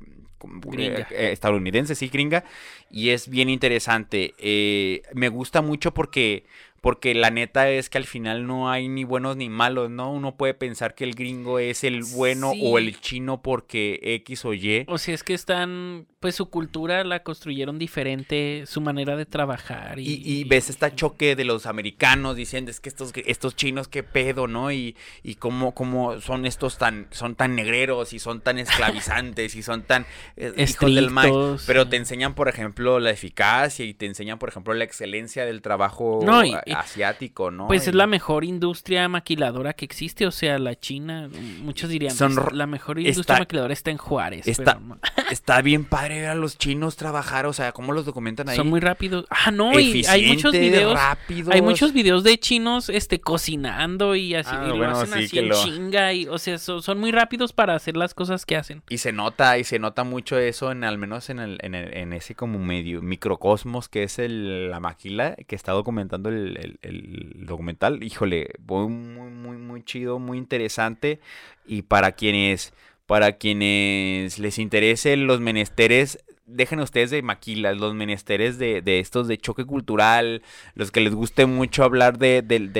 [0.71, 0.99] Gringa.
[0.99, 2.43] eh, eh, estadounidense, sí, gringa,
[2.91, 4.33] y es bien interesante.
[4.37, 6.45] Eh, me gusta mucho porque
[6.85, 10.11] porque la neta es que al final no hay ni buenos ni malos, ¿no?
[10.13, 14.53] Uno puede pensar que el gringo es el bueno o el chino porque X o
[14.53, 14.85] Y.
[14.87, 19.97] O sea, es que están, pues su cultura la construyeron diferente, su manera de trabajar.
[19.97, 23.87] Y, Y, y ves este choque de los americanos diciendo es que estos, estos chinos
[23.87, 24.71] qué pedo, ¿no?
[24.71, 29.63] Y, y cómo, cómo son estos tan, son tan negreros y son tan esclavizantes y
[29.63, 30.05] son tan
[30.37, 31.57] eh, hijos del mal.
[31.65, 35.63] Pero te enseñan, por ejemplo, la eficacia y te enseñan, por ejemplo, la excelencia del
[35.63, 37.67] trabajo No, y- asiático, ¿no?
[37.67, 41.29] Pues es la mejor industria maquiladora que existe, o sea, la China,
[41.61, 44.99] muchos dirían, Son pues, la mejor industria está- maquiladora está en Juárez, está- pero.
[45.31, 48.55] Está bien padre ver a los chinos trabajar, o sea, cómo los documentan ahí.
[48.55, 49.25] son muy rápidos.
[49.31, 51.53] Ah, no, y hay muchos videos, rápidos.
[51.53, 55.25] hay muchos videos de chinos este cocinando y así, Ah, y lo bueno, hacen sí,
[55.25, 58.13] así que en lo- chinga y o sea, son, son muy rápidos para hacer las
[58.13, 58.83] cosas que hacen.
[58.89, 61.93] Y se nota, y se nota mucho eso, en al menos en, el, en, el-
[61.97, 67.45] en ese como medio microcosmos que es el, la maquila que está documentando el, el-
[67.45, 68.03] documental.
[68.03, 71.19] Híjole, muy, muy, muy, chido, muy interesante.
[71.65, 72.73] Y para quienes,
[73.05, 79.27] para quienes les interesen los menesteres, dejen ustedes de maquilas, los menesteres de, de estos
[79.27, 80.41] de choque cultural,
[80.75, 82.71] los que les guste mucho hablar de, del-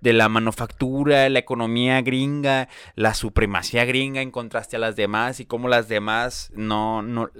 [0.00, 5.44] de la manufactura, la economía gringa, la supremacía gringa en contraste a las demás y
[5.44, 7.30] cómo las demás no, no,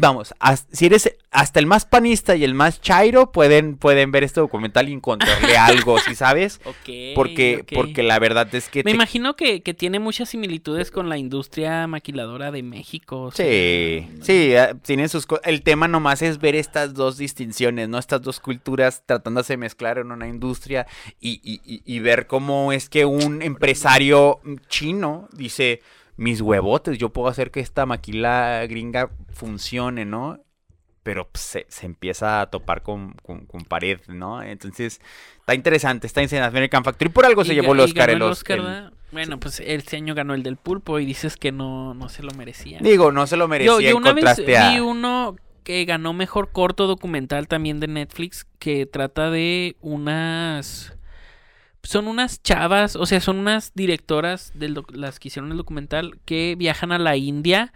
[0.00, 0.34] vamos,
[0.72, 4.88] si eres hasta el más panista y el más chairo pueden, pueden ver este documental
[4.88, 6.60] y encontrarle algo, ¿sí sabes?
[6.64, 7.14] Ok.
[7.14, 11.08] Porque, porque la verdad es que Me te- imagino que, que tiene muchas similitudes con
[11.08, 13.22] la industria maquiladora de México.
[13.22, 17.18] o sea, Sí, sí, eh, tienen sus co- el tema nomás es ver estas dos
[17.18, 17.98] distinciones, ¿no?
[17.98, 20.86] Estas dos culturas tratándose de mezclar en una industria
[21.20, 25.80] y, y- y- y ver cómo es que un empresario chino dice,
[26.16, 30.38] mis huevotes, yo puedo hacer que esta maquila gringa funcione, ¿no?
[31.02, 34.42] Pero pues, se, se empieza a topar con, con- con pared, ¿no?
[34.42, 35.00] Entonces,
[35.38, 37.10] está interesante, está interesante American Factory.
[37.10, 38.10] Por algo se y llevó el ga- y Oscar.
[38.10, 38.90] el el Os- Oscar, el-.
[39.12, 42.32] Bueno, pues este año ganó el del pulpo y dices que no, no se lo
[42.32, 42.80] merecía.
[42.82, 44.24] Digo, no se lo merecía Yo, yo en una vez
[44.58, 44.70] a...
[44.70, 50.95] vi uno que ganó mejor corto documental también de Netflix que trata de unas
[51.86, 56.54] son unas chavas, o sea, son unas directoras de las que hicieron el documental que
[56.58, 57.72] viajan a la India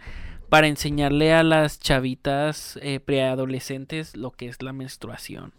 [0.49, 5.53] para enseñarle a las chavitas eh, preadolescentes lo que es la menstruación.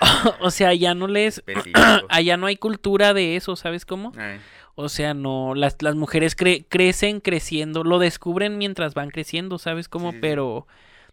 [0.40, 1.42] o sea, ya no les
[2.08, 4.12] allá no hay cultura de eso, ¿sabes cómo?
[4.16, 4.40] Ay.
[4.74, 9.88] O sea, no, las, las mujeres cre- crecen creciendo, lo descubren mientras van creciendo, ¿sabes
[9.88, 10.12] cómo?
[10.12, 10.18] Sí.
[10.20, 10.66] Pero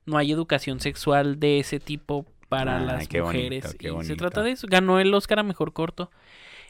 [0.05, 3.77] no hay educación sexual de ese tipo para Ay, las bonito, mujeres.
[3.79, 4.67] y se trata de eso.
[4.69, 6.11] Ganó el Oscar a Mejor Corto.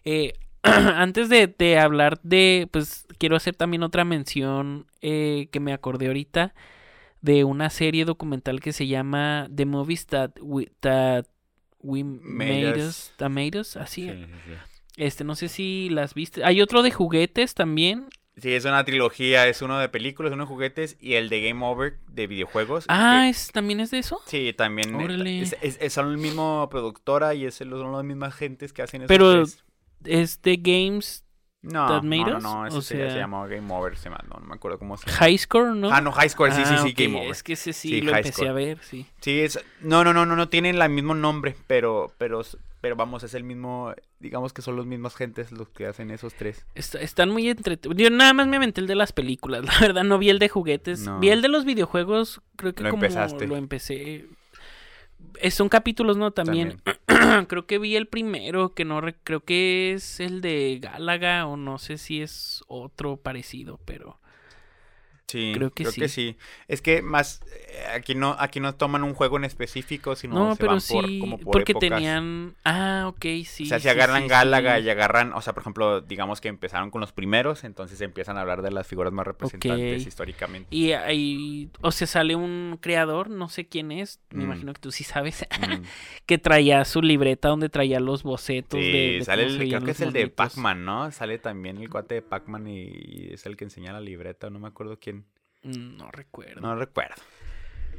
[0.05, 5.73] Eh, antes de, de hablar de, pues quiero hacer también otra mención eh, que me
[5.73, 6.53] acordé ahorita
[7.21, 11.25] de una serie documental que se llama The Movies That We, that
[11.81, 12.87] we Made Made Us.
[12.87, 14.09] Us, that made us, así.
[14.09, 14.53] Sí, sí, sí.
[14.97, 16.43] Este, no sé si las viste.
[16.43, 18.07] Hay otro de juguetes también.
[18.41, 21.65] Sí, es una trilogía, es uno de películas, uno de juguetes y el de Game
[21.65, 22.85] Over de videojuegos.
[22.87, 24.19] Ah, que- es, ¿también es de eso?
[24.25, 25.41] sí, también eh, Órale.
[25.41, 29.01] es, es- es- son el mismo productora y es, son las mismas gentes que hacen
[29.01, 29.63] esos Pero- tres.
[30.05, 31.25] Es de Games
[31.61, 34.23] No, That no, Made no, no, ese O se, se llamaba Game Over, se llama,
[34.29, 35.17] no, no me acuerdo cómo se llama.
[35.17, 35.91] High Score, ¿no?
[35.91, 37.31] Ah, no, High Score, sí, sí, Ah, sí, Game Over.
[37.31, 38.47] Es que ese sí, Sí, lo empecé Score.
[38.47, 39.05] a ver, sí.
[39.19, 42.43] Sí, es, no, no, no, no, no tienen el mismo nombre, pero, pero,
[42.81, 46.33] pero vamos, es el mismo, digamos que son los mismos gentes los que hacen esos
[46.33, 46.65] tres.
[46.75, 48.01] Está- están muy entretenidos.
[48.01, 50.49] Yo nada más me aventé el de las películas, la verdad, no vi el de
[50.49, 51.01] juguetes.
[51.01, 51.19] No.
[51.19, 53.47] Vi el de los videojuegos, creo que Lo como empezaste.
[53.47, 54.25] lo empecé.
[55.41, 56.31] Eh, Son capítulos, ¿no?
[56.31, 56.81] También.
[57.47, 61.57] creo que vi el primero, que no re- creo que es el de Gálaga, o
[61.57, 64.19] no sé si es otro parecido, pero.
[65.29, 66.07] Sí, Creo que sí.
[66.07, 66.37] sí.
[66.67, 70.55] Es que más, eh, aquí no, aquí no toman un juego en específico, sino No,
[70.55, 70.93] se pero van sí.
[70.93, 71.89] por, como por porque épocas.
[71.89, 72.55] tenían.
[72.65, 73.63] Ah, ok, sí.
[73.63, 76.47] o sea, si sí, agarran sí, Gálaga y agarran, o sea, por ejemplo, digamos que
[76.47, 80.67] empezaron con los primeros, entonces empiezan a hablar de las figuras más representantes históricamente.
[80.75, 84.45] Y ahí, o sea, sale un creador, no sé quién es, me Mm.
[84.47, 85.83] imagino que tú sí sabes, Mm.
[86.25, 89.81] que traía su libreta donde traía los bocetos Sí, de, de sale el, se creo
[89.83, 90.27] que es el de.
[90.27, 91.11] Pac-Man, ¿no?
[91.11, 94.57] Sale también el cuate de Pac-Man y, y es el que enseña la libreta, no
[94.59, 95.18] me acuerdo quién,
[95.69, 96.61] No recuerdo.
[96.61, 97.15] no recuerdo.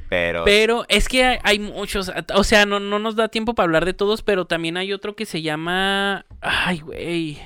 [0.09, 3.65] Pero, Pero es que hay, hay muchos, o sea, no, no nos da tiempo para
[3.65, 7.39] hablar de todos, pero también hay otro que se llama, ay, güey,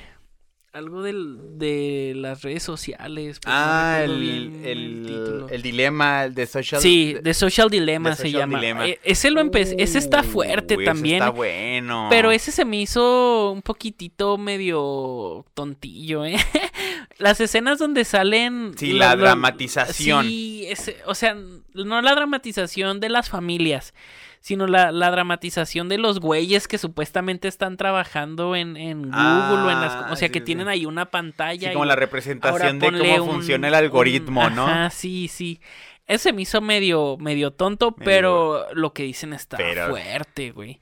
[0.73, 3.39] algo del, de las redes sociales.
[3.45, 6.82] no ah, el, el, el dilema, el de social...
[6.82, 8.59] Sí, The Social Dilemma se llama.
[8.59, 8.88] Dilemma.
[8.88, 11.17] E- Ese lo empecé, ese está fuerte ese también.
[11.17, 12.07] está bueno.
[12.09, 16.36] Pero ese se me hizo un poquitito medio tontillo, ¿eh?
[17.18, 18.74] Las escenas donde salen...
[18.78, 20.26] Sí, la dramatización.
[20.26, 21.36] Sí, ese- o sea,
[21.74, 23.93] no la dramatización de las familias,
[24.41, 29.16] sino la, la dramatización de los güeyes que supuestamente están trabajando en, en Google
[29.63, 29.93] o en las...
[29.93, 31.70] Ah, O sea, sí, que sí, tienen ahí una pantalla.
[31.70, 34.68] Sí, como y- la representación de cómo un- funciona el algoritmo, un- ¿no?
[34.68, 35.61] Ajá, sí, sí.
[36.07, 40.80] Ese me hizo medio, medio tonto, Medio- pero lo que dicen está Pero- fuerte, güey.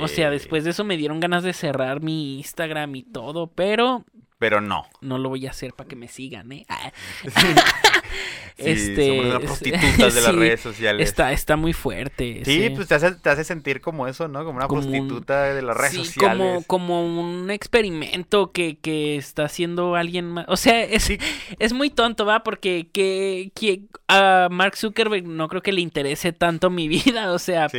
[0.00, 4.06] O sea, después de eso me dieron ganas de cerrar mi Instagram y todo, pero
[4.42, 4.86] Pero no.
[5.00, 6.66] no lo voy a hacer para que me sigan, ¿eh?
[6.68, 6.90] Ah,
[8.58, 11.08] Sí, Este, somos unas prostitutas de las sí, redes sociales.
[11.08, 12.42] está, está muy fuerte.
[12.44, 14.44] Sí, pues te hace, te hace sentir como eso, ¿no?
[14.44, 16.38] Como una Como un- prostituta de las redes Sí, sociales.
[16.38, 20.44] como, como un experimento que, que está haciendo alguien más.
[20.48, 21.10] O sea, es,
[21.58, 22.42] es muy tonto, ¿va?
[22.42, 27.38] Porque que, que a Mark Zuckerberg no creo que le interese tanto mi vida, o
[27.38, 27.78] sea, Sí,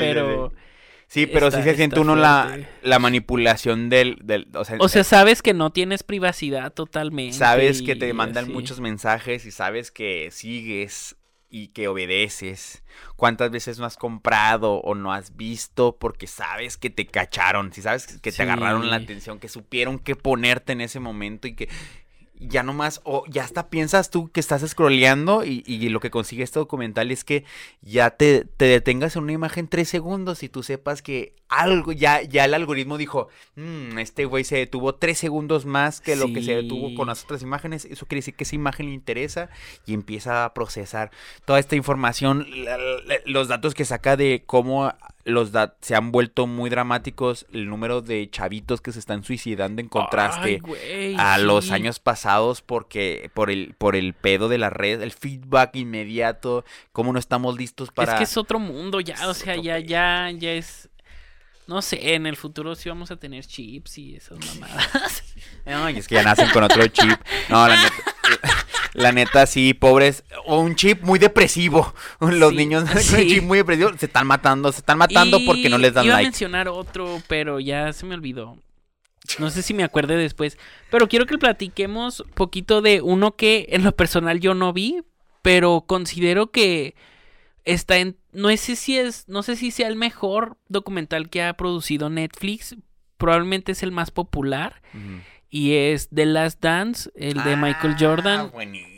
[1.13, 1.51] sí, pero...
[1.51, 5.53] Sí, se siente uno la, la manipulación del, del o sea, O sea, sabes que
[5.53, 7.37] no tienes privacidad totalmente.
[7.37, 8.53] sabes que te mandan así.
[8.53, 11.15] muchos mensajes y sabes que sigues
[11.49, 12.83] y que obedeces.
[13.15, 17.71] ¿Cuántas veces no has comprado o no has visto porque sabes que te cacharon?
[17.71, 21.53] Si sabes que te agarraron la atención, que supieron qué ponerte en ese momento y
[21.55, 21.69] que
[22.47, 26.43] ya nomás, o ya hasta piensas tú que estás scrolleando y, y lo que consigue
[26.43, 27.43] este documental es que
[27.81, 32.21] ya te, te detengas en una imagen tres segundos y tú sepas que algo, ya,
[32.23, 36.41] ya el algoritmo dijo, "Mm, este güey se detuvo tres segundos más que lo que
[36.41, 39.49] se detuvo con las otras imágenes, eso quiere decir que esa imagen le interesa
[39.85, 41.11] y empieza a procesar
[41.45, 44.91] toda esta información, la- la- los datos que saca de cómo
[45.25, 49.81] los dat- se han vuelto muy dramáticos, el número de chavitos que se están suicidando
[49.81, 54.57] en contraste Ay, güey, a los años pasados porque por el por el pedo de
[54.57, 58.99] la red, el feedback inmediato, cómo no estamos listos para Es que es otro mundo
[58.99, 59.85] ya, o sea, ya, pedo.
[59.87, 60.89] ya, ya es...
[61.65, 65.23] No sé, en el futuro sí vamos a tener chips y esas mamadas.
[65.65, 67.17] No, y es que ya nacen con otro chip.
[67.47, 68.12] No, la neta,
[68.93, 71.93] la neta sí, pobres, o un chip muy depresivo.
[72.19, 73.15] Los Sí, niños con sí.
[73.15, 76.15] un chip muy depresivo se están matando, se están matando porque no les dan Iba
[76.15, 76.27] a like.
[76.27, 78.57] mencionar otro, pero ya se me olvidó.
[79.39, 80.57] No sé si me acuerde después.
[80.91, 85.01] Pero quiero que platiquemos poquito de uno que en lo personal yo no vi,
[85.41, 86.93] pero considero que
[87.63, 88.17] está en.
[88.33, 89.27] No sé si es.
[89.29, 92.75] No sé si sea el mejor documental que ha producido Netflix.
[93.17, 94.81] Probablemente es el más popular.
[94.93, 95.21] Ujú.
[95.55, 98.51] Y es The Last Dance, el de Michael Ah, Jordan.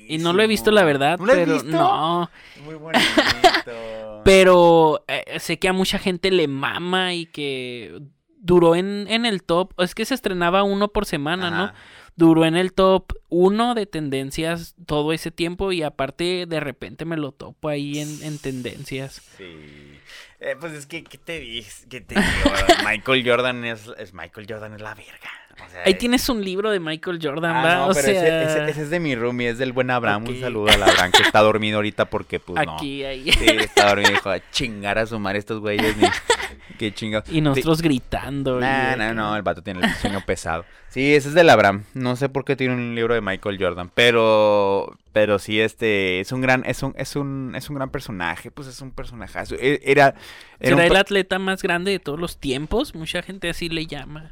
[0.07, 1.19] Y no lo he visto, la verdad.
[1.19, 1.67] ¿No lo pero visto?
[1.69, 2.31] no.
[2.63, 3.01] Muy bonito.
[4.23, 7.99] Pero eh, sé que a mucha gente le mama y que
[8.39, 9.73] duró en, en el top.
[9.81, 11.73] Es que se estrenaba uno por semana, ¿no?
[12.15, 17.17] Duró en el top uno de tendencias todo ese tiempo y aparte de repente me
[17.17, 19.21] lo topo ahí en, en tendencias.
[19.37, 19.99] Sí.
[20.39, 21.85] Eh, pues es que, ¿qué te dices?
[21.89, 22.55] ¿Qué te digo?
[22.85, 25.29] Michael Jordan es, es Michael Jordan es la verga.
[25.55, 28.43] O sea, Ahí tienes un libro de Michael Jordan, Ah, no, o pero ese- sea,
[28.43, 30.25] ese, ese es de mi roomie, es del buen Abraham.
[30.27, 32.73] Un saludo al Abraham que está dormido ahorita porque, pues, no.
[32.75, 33.31] aquí, ahí.
[33.31, 34.09] Sí, está dormido.
[34.11, 35.95] Dijo, a chingar a sumar estos güeyes.
[35.97, 36.07] Ni...
[36.77, 37.23] Qué chingado.
[37.31, 38.57] Y nosotros gritando.
[38.59, 40.65] y No, no, el vato tiene el sueño pesado.
[40.89, 41.83] Sí, ese es del Abraham.
[41.93, 46.31] No sé por qué tiene un libro de Michael Jordan, pero pero sí este es
[46.31, 49.55] un gran es un es un es un gran personaje, pues es un personajazo.
[49.55, 50.15] E- Era,
[50.59, 52.93] era un ¿Será el atleta más grande de todos los tiempos?
[52.95, 54.31] Mucha gente así le llama.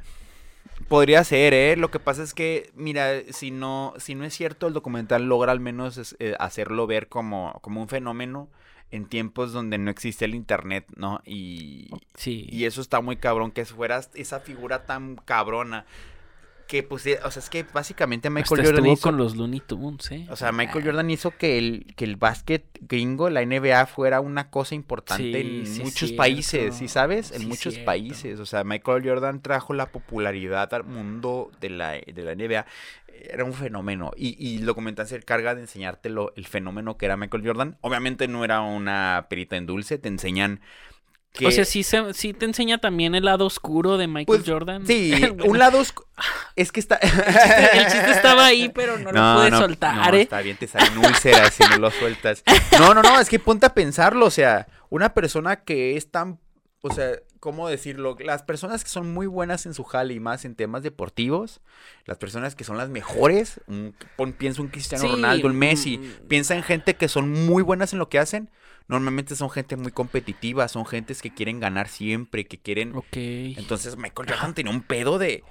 [0.87, 1.75] Podría ser, ¿eh?
[1.77, 5.51] Lo que pasa es que, mira, si no, si no es cierto, el documental logra
[5.51, 8.49] al menos es- eh, hacerlo ver como, como un fenómeno
[8.91, 11.21] en tiempos donde no existe el internet, ¿no?
[11.25, 12.47] Y, Sí.
[12.51, 15.85] y eso está muy cabrón, que fuera esa figura tan cabrona.
[16.67, 19.01] Que pues, eh, o sea, es que básicamente Michael Hasta Jordan estuvo hizo...
[19.01, 20.25] con los Looney Tunes, ¿eh?
[20.29, 24.49] O sea, Michael Jordan hizo que el, que el básquet gringo, la NBA, fuera una
[24.49, 26.15] cosa importante Sí, en sí, muchos cierto.
[26.15, 27.31] países, ¿sí sabes?
[27.31, 27.85] En Sí, muchos cierto.
[27.85, 28.39] países.
[28.39, 32.65] O sea, Michael Jordan trajo la popularidad al mundo de la, de la NBA.
[33.07, 34.11] Era un fenómeno.
[34.15, 37.77] Y, y el documental se encarga de enseñártelo, el fenómeno que era Michael Jordan.
[37.81, 40.61] Obviamente no era una perita en dulce, te enseñan
[41.33, 41.47] que...
[41.47, 44.85] O sea, sí, se- sí te enseña también el lado oscuro de Michael pues, Jordan.
[44.87, 45.81] Sí, Bueno, un lado...
[45.81, 46.05] oscu-
[46.55, 46.95] Es que está...
[47.01, 50.21] el chiste estaba ahí, pero no, lo pude soltar, no, ¿eh?
[50.21, 52.43] está bien, te salen úlceras si no lo sueltas.
[52.79, 56.39] No, no, no, es que ponte a pensarlo, o sea, una persona que es tan,
[56.81, 58.15] o sea, ¿cómo decirlo?
[58.19, 61.61] Las personas que son muy buenas en su jale y más en temas deportivos,
[62.05, 65.97] las personas que son las mejores, un- pon- piensa un Cristiano Sí, Ronaldo, un Messi,
[65.97, 66.27] mm.
[66.27, 68.49] piensa en gente que son muy buenas en lo que hacen,
[68.87, 72.95] normalmente son gente muy competitiva, son gentes que quieren ganar siempre, que quieren...
[72.95, 73.15] Ok.
[73.15, 75.43] Entonces Michael Jordan tenía un pedo de...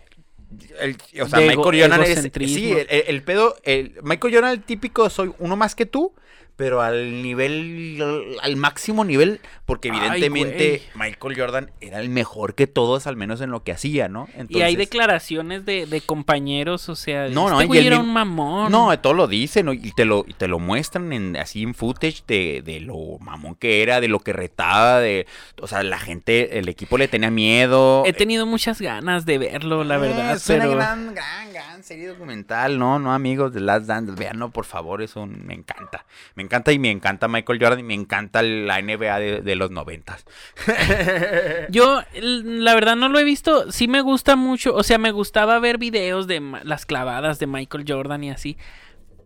[0.80, 2.30] el- o sea, De Michael Jordan es...
[2.46, 3.56] Sí, el pedo...
[3.64, 6.14] El, Michael Jordan el típico soy uno más que tú,
[6.62, 7.98] pero al nivel...
[8.40, 13.40] Al, máximo nivel, porque Ay, evidentemente Michael Jordan era el mejor que todos, al menos
[13.40, 14.28] en lo que hacía, ¿no?
[14.28, 17.98] y hay Entonces- declaraciones de, de compañeros, o sea, No, no, este y güey era
[17.98, 18.70] un mamón.
[18.70, 19.72] No, todo lo dicen ¿no?
[19.72, 23.56] y te lo, y te lo muestran en, así en footage de, de lo mamón
[23.56, 25.26] que era, de lo que retaba, de,
[25.60, 28.04] o sea, la gente, el equipo le tenía miedo.
[28.06, 30.76] He tenido muchas ganas de verlo, la Eh, verdad, es una pero...
[30.76, 35.26] gran, gran, gran serie documental, no, no amigos de Last Dance, veanlo por favor, eso
[35.26, 36.06] me encanta,
[36.36, 39.70] me encanta y me encanta Michael Jordan y me encanta la NBA de, de los
[39.70, 40.24] noventas.
[41.70, 43.70] Yo, la verdad, no lo he visto.
[43.72, 44.74] Sí me gusta mucho.
[44.74, 48.56] O sea, me gustaba ver videos de las clavadas de Michael Jordan y así.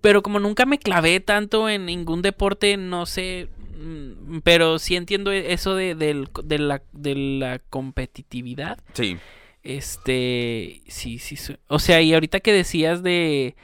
[0.00, 3.48] Pero como nunca me clavé tanto en ningún deporte, no sé.
[3.76, 8.78] mm, Pero sí entiendo e- eso de, del- de la, de la competitividad.
[8.92, 9.16] Sí.
[9.62, 11.36] Este, sí, sí.
[11.66, 13.56] O sea, y ahorita que decías de,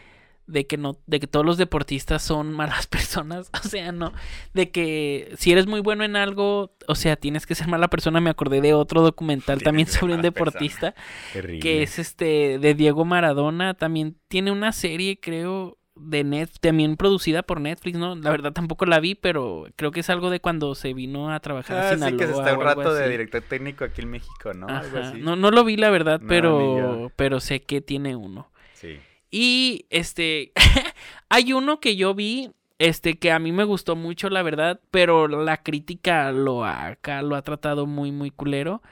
[0.53, 4.13] de que no, de que todos los deportistas son malas personas, o sea, no,
[4.53, 8.21] de que si eres muy bueno en algo, o sea, tienes que ser mala persona.
[8.21, 10.95] Me acordé de otro documental Tienes también sobre un deportista
[11.61, 13.75] que es este de Diego Maradona.
[13.75, 18.15] También tiene una serie, creo, de net, también producida por Netflix, ¿no?
[18.15, 21.41] La verdad tampoco la vi, pero creo que es algo de cuando se vino a
[21.41, 24.53] trabajar a Ah, sí, que se está un rato de director técnico aquí en México,
[24.55, 24.69] ¿no?
[24.69, 25.11] Algo Ajá.
[25.11, 25.21] así.
[25.21, 28.51] No, no lo vi la verdad, No, pero, pero sé que tiene uno.
[28.75, 28.99] Sí.
[29.33, 30.53] Y este,
[31.30, 35.26] hay uno que yo vi, este, que a mí me gustó mucho, la verdad, pero
[35.26, 38.83] la crítica lo ha, acá lo ha tratado muy, muy culero.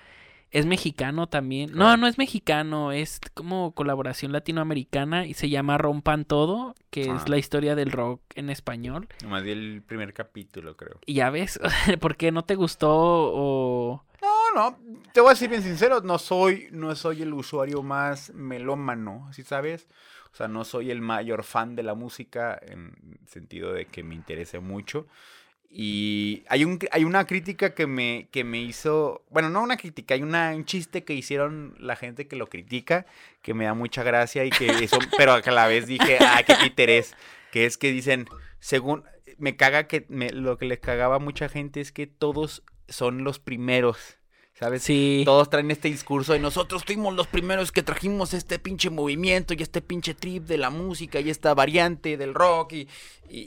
[0.51, 1.71] Es mexicano también.
[1.75, 7.17] No, no es mexicano, es como colaboración latinoamericana y se llama Rompan Todo, que Ah.
[7.17, 9.09] es la historia del rock en español.
[9.23, 10.99] Nomás vi el primer capítulo, creo.
[11.07, 11.61] Y ya ves,
[12.01, 14.05] ¿por qué no te gustó o...?
[14.21, 14.79] No, no,
[15.15, 19.43] te voy a decir bien sincero, no soy, no soy el usuario más melómano, ¿sí
[19.45, 19.87] sabes?
[20.33, 22.93] O sea, no soy el mayor fan de la música en
[23.27, 25.07] sentido de que me interese mucho.
[25.73, 30.15] Y hay, un, hay una crítica que me, que me hizo, bueno, no una crítica,
[30.15, 33.07] hay una, un chiste que hicieron la gente que lo critica,
[33.41, 36.43] que me da mucha gracia y que eso, pero que a la vez dije, ah,
[36.45, 37.15] qué interés,
[37.53, 38.27] que es que dicen,
[38.59, 39.05] según,
[39.39, 43.23] me caga que, me, lo que les cagaba a mucha gente es que todos son
[43.23, 44.19] los primeros,
[44.61, 44.83] ¿sabes?
[44.83, 45.23] Sí.
[45.25, 49.63] Todos traen este discurso de nosotros fuimos los primeros que trajimos este pinche movimiento y
[49.63, 52.89] este pinche trip de la música y esta variante del rock y,
[53.31, 53.39] y,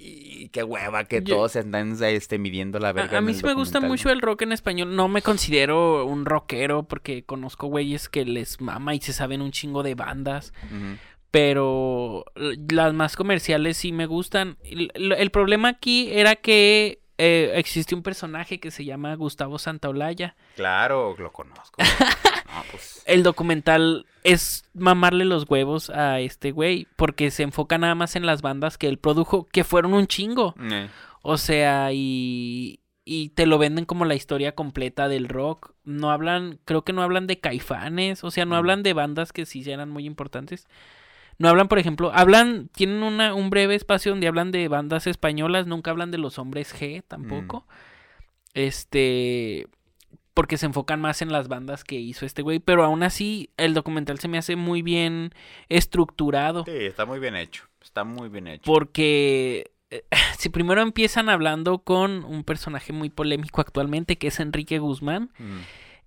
[0.43, 3.19] y qué hueva que Yo- todos se andan este, midiendo la verga.
[3.19, 4.95] A, mí sí me gusta mucho el rock en español.
[4.95, 9.51] No me considero un rockero porque conozco güeyes que les mama y se saben un
[9.51, 10.51] chingo de bandas.
[11.31, 12.25] Pero
[12.69, 14.57] las más comerciales sí me gustan.
[14.63, 20.35] El problema aquí era que eh, existe un personaje que se llama Gustavo Santaolalla.
[20.55, 21.77] Claro, lo conozco.
[22.53, 27.95] No, pues, El documental es mamarle los huevos a este güey porque se enfoca nada
[27.95, 30.53] más en las bandas que él produjo, que fueron un chingo.
[30.61, 30.87] eh,
[31.23, 35.73] O sea, y, y te lo venden como la historia completa del rock.
[35.83, 38.57] No hablan, creo que no hablan de caifanes, o sea, no Mm.
[38.59, 40.67] hablan de bandas que sí eran muy importantes.
[41.39, 45.67] No hablan, por ejemplo, hablan, tienen una, un breve espacio donde hablan de bandas españolas,
[45.67, 47.65] nunca hablan de los hombres G tampoco.
[48.53, 49.67] Este,
[50.33, 53.73] porque se enfocan más en las bandas que hizo este güey, pero aún así el
[53.73, 55.33] documental se me hace muy bien
[55.69, 56.63] estructurado.
[56.65, 57.65] sí, está muy bien hecho.
[57.81, 58.63] Está muy bien hecho.
[58.65, 60.03] Porque eh,
[60.37, 65.59] si primero empiezan hablando con un personaje muy polémico actualmente, que es Enrique Guzmán, Mm.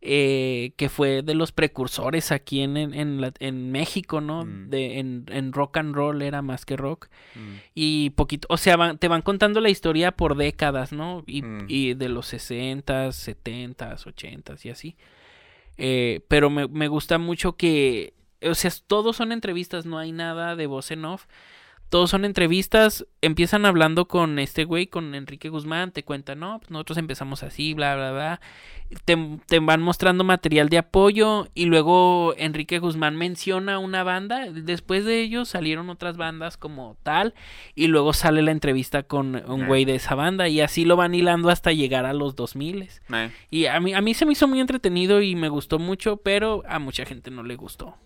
[0.02, 4.44] Eh, que fue de los precursores aquí en, en, en, la- en México, ¿no?
[4.44, 4.68] Mm.
[4.70, 7.08] De, en, en rock and roll era más que rock.
[7.34, 7.54] Mm.
[7.74, 11.24] Y poquito, o sea, van- te van contando la historia por décadas, ¿no?
[11.26, 11.64] Y, Mm.
[11.68, 14.96] y de los 60s, 70s, 80s y así.
[15.78, 20.56] Eh, pero me, me gusta mucho que, o sea, todos son entrevistas, no hay nada
[20.56, 21.26] de voz en off.
[21.88, 26.70] Todos son entrevistas, empiezan hablando con este güey, con Enrique Guzmán, te cuentan, no, pues
[26.70, 28.40] nosotros empezamos así, bla, bla, bla.
[29.04, 29.16] Te,
[29.46, 35.20] te van mostrando material de apoyo y luego Enrique Guzmán menciona una banda, después de
[35.20, 37.34] ellos salieron otras bandas como tal
[37.74, 41.14] y luego sale la entrevista con un güey de esa banda y así lo van
[41.14, 44.46] hilando hasta llegar a los 2000 Eh, y a mí, a mí se me hizo
[44.48, 47.96] muy entretenido y me gustó mucho, pero a mucha gente no le gustó.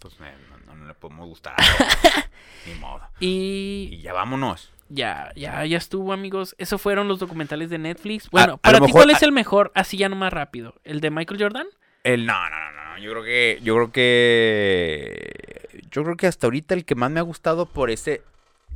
[0.00, 0.55] pues eh, no,
[0.86, 1.54] no- no le podemos gustar.
[2.66, 3.00] Ni modo.
[3.20, 4.72] Y Y ya vámonos.
[4.88, 6.54] ya, ya, ya estuvo, amigos.
[6.58, 8.30] Esos fueron los documentales de Netflix.
[8.30, 9.72] Bueno, a lo para ti, mejor- ¿cuál es a- el mejor?
[9.74, 10.74] Así ya no más rápido.
[10.84, 11.66] ¿El de Michael Jordan?
[12.04, 12.98] El no, no, no, no.
[12.98, 13.58] Yo creo que.
[13.62, 15.82] Yo creo que.
[15.90, 18.22] Yo creo que hasta ahorita el que más me ha gustado por ese.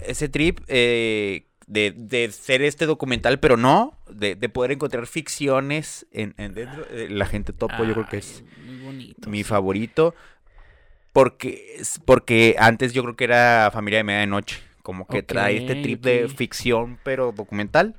[0.00, 0.60] Ese trip.
[0.68, 3.96] eh, de, de ser este documental, pero no.
[4.10, 6.84] De, de poder encontrar ficciones en, en dentro.
[6.90, 9.30] eh, La gente topo, yo creo que es Ay, muy bonito.
[9.30, 9.44] mi sí.
[9.44, 10.14] favorito.
[11.12, 14.69] Porque, porque antes yo creo que era Familia de Medianoche.
[14.82, 17.94] Como que trae este trip de ficción, pero documental.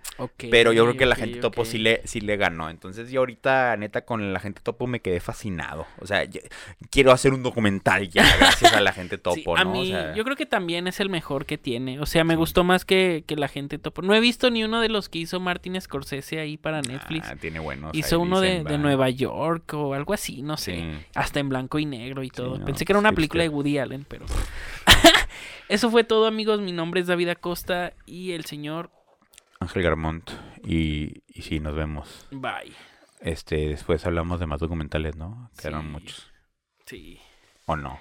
[0.49, 2.69] Pero yo creo que la gente topo sí le, sí le ganó.
[2.69, 5.86] Entonces yo ahorita, neta, con la gente topo me quedé fascinado.
[5.99, 6.23] O sea,
[6.89, 9.73] quiero hacer un documental ya, gracias a la gente topo, Sí, ¿no?
[9.73, 11.99] a O sea, yo creo que también es el mejor que tiene.
[11.99, 12.38] O sea, me Sí.
[12.38, 14.01] gustó más que, que la gente topo.
[14.01, 17.27] No he visto ni uno de los que hizo Martin Scorsese ahí para Netflix.
[17.29, 17.91] ah, tiene buenos.
[17.93, 18.77] hizo ahí uno de, dicen, de va.
[18.79, 20.75] Nueva York o algo así, no sé.
[20.77, 20.84] Sí.
[21.15, 22.57] Hasta en blanco y negro y todo.
[22.57, 23.15] no, Pensé que era una hipster.
[23.15, 24.25] película de Woody Allen, pero.
[25.72, 26.59] Eso fue todo, amigos.
[26.59, 28.91] Mi nombre es David Acosta y el señor.
[29.61, 30.30] Ángel Garmont.
[30.65, 32.28] Y, y sí, nos vemos.
[32.32, 32.74] Bye.
[33.22, 35.49] Este, después hablamos de más documentales, ¿no?
[35.57, 35.88] Que eran Sí.
[35.88, 36.32] muchos.
[36.86, 37.19] Sí.
[37.67, 37.99] ¿O no?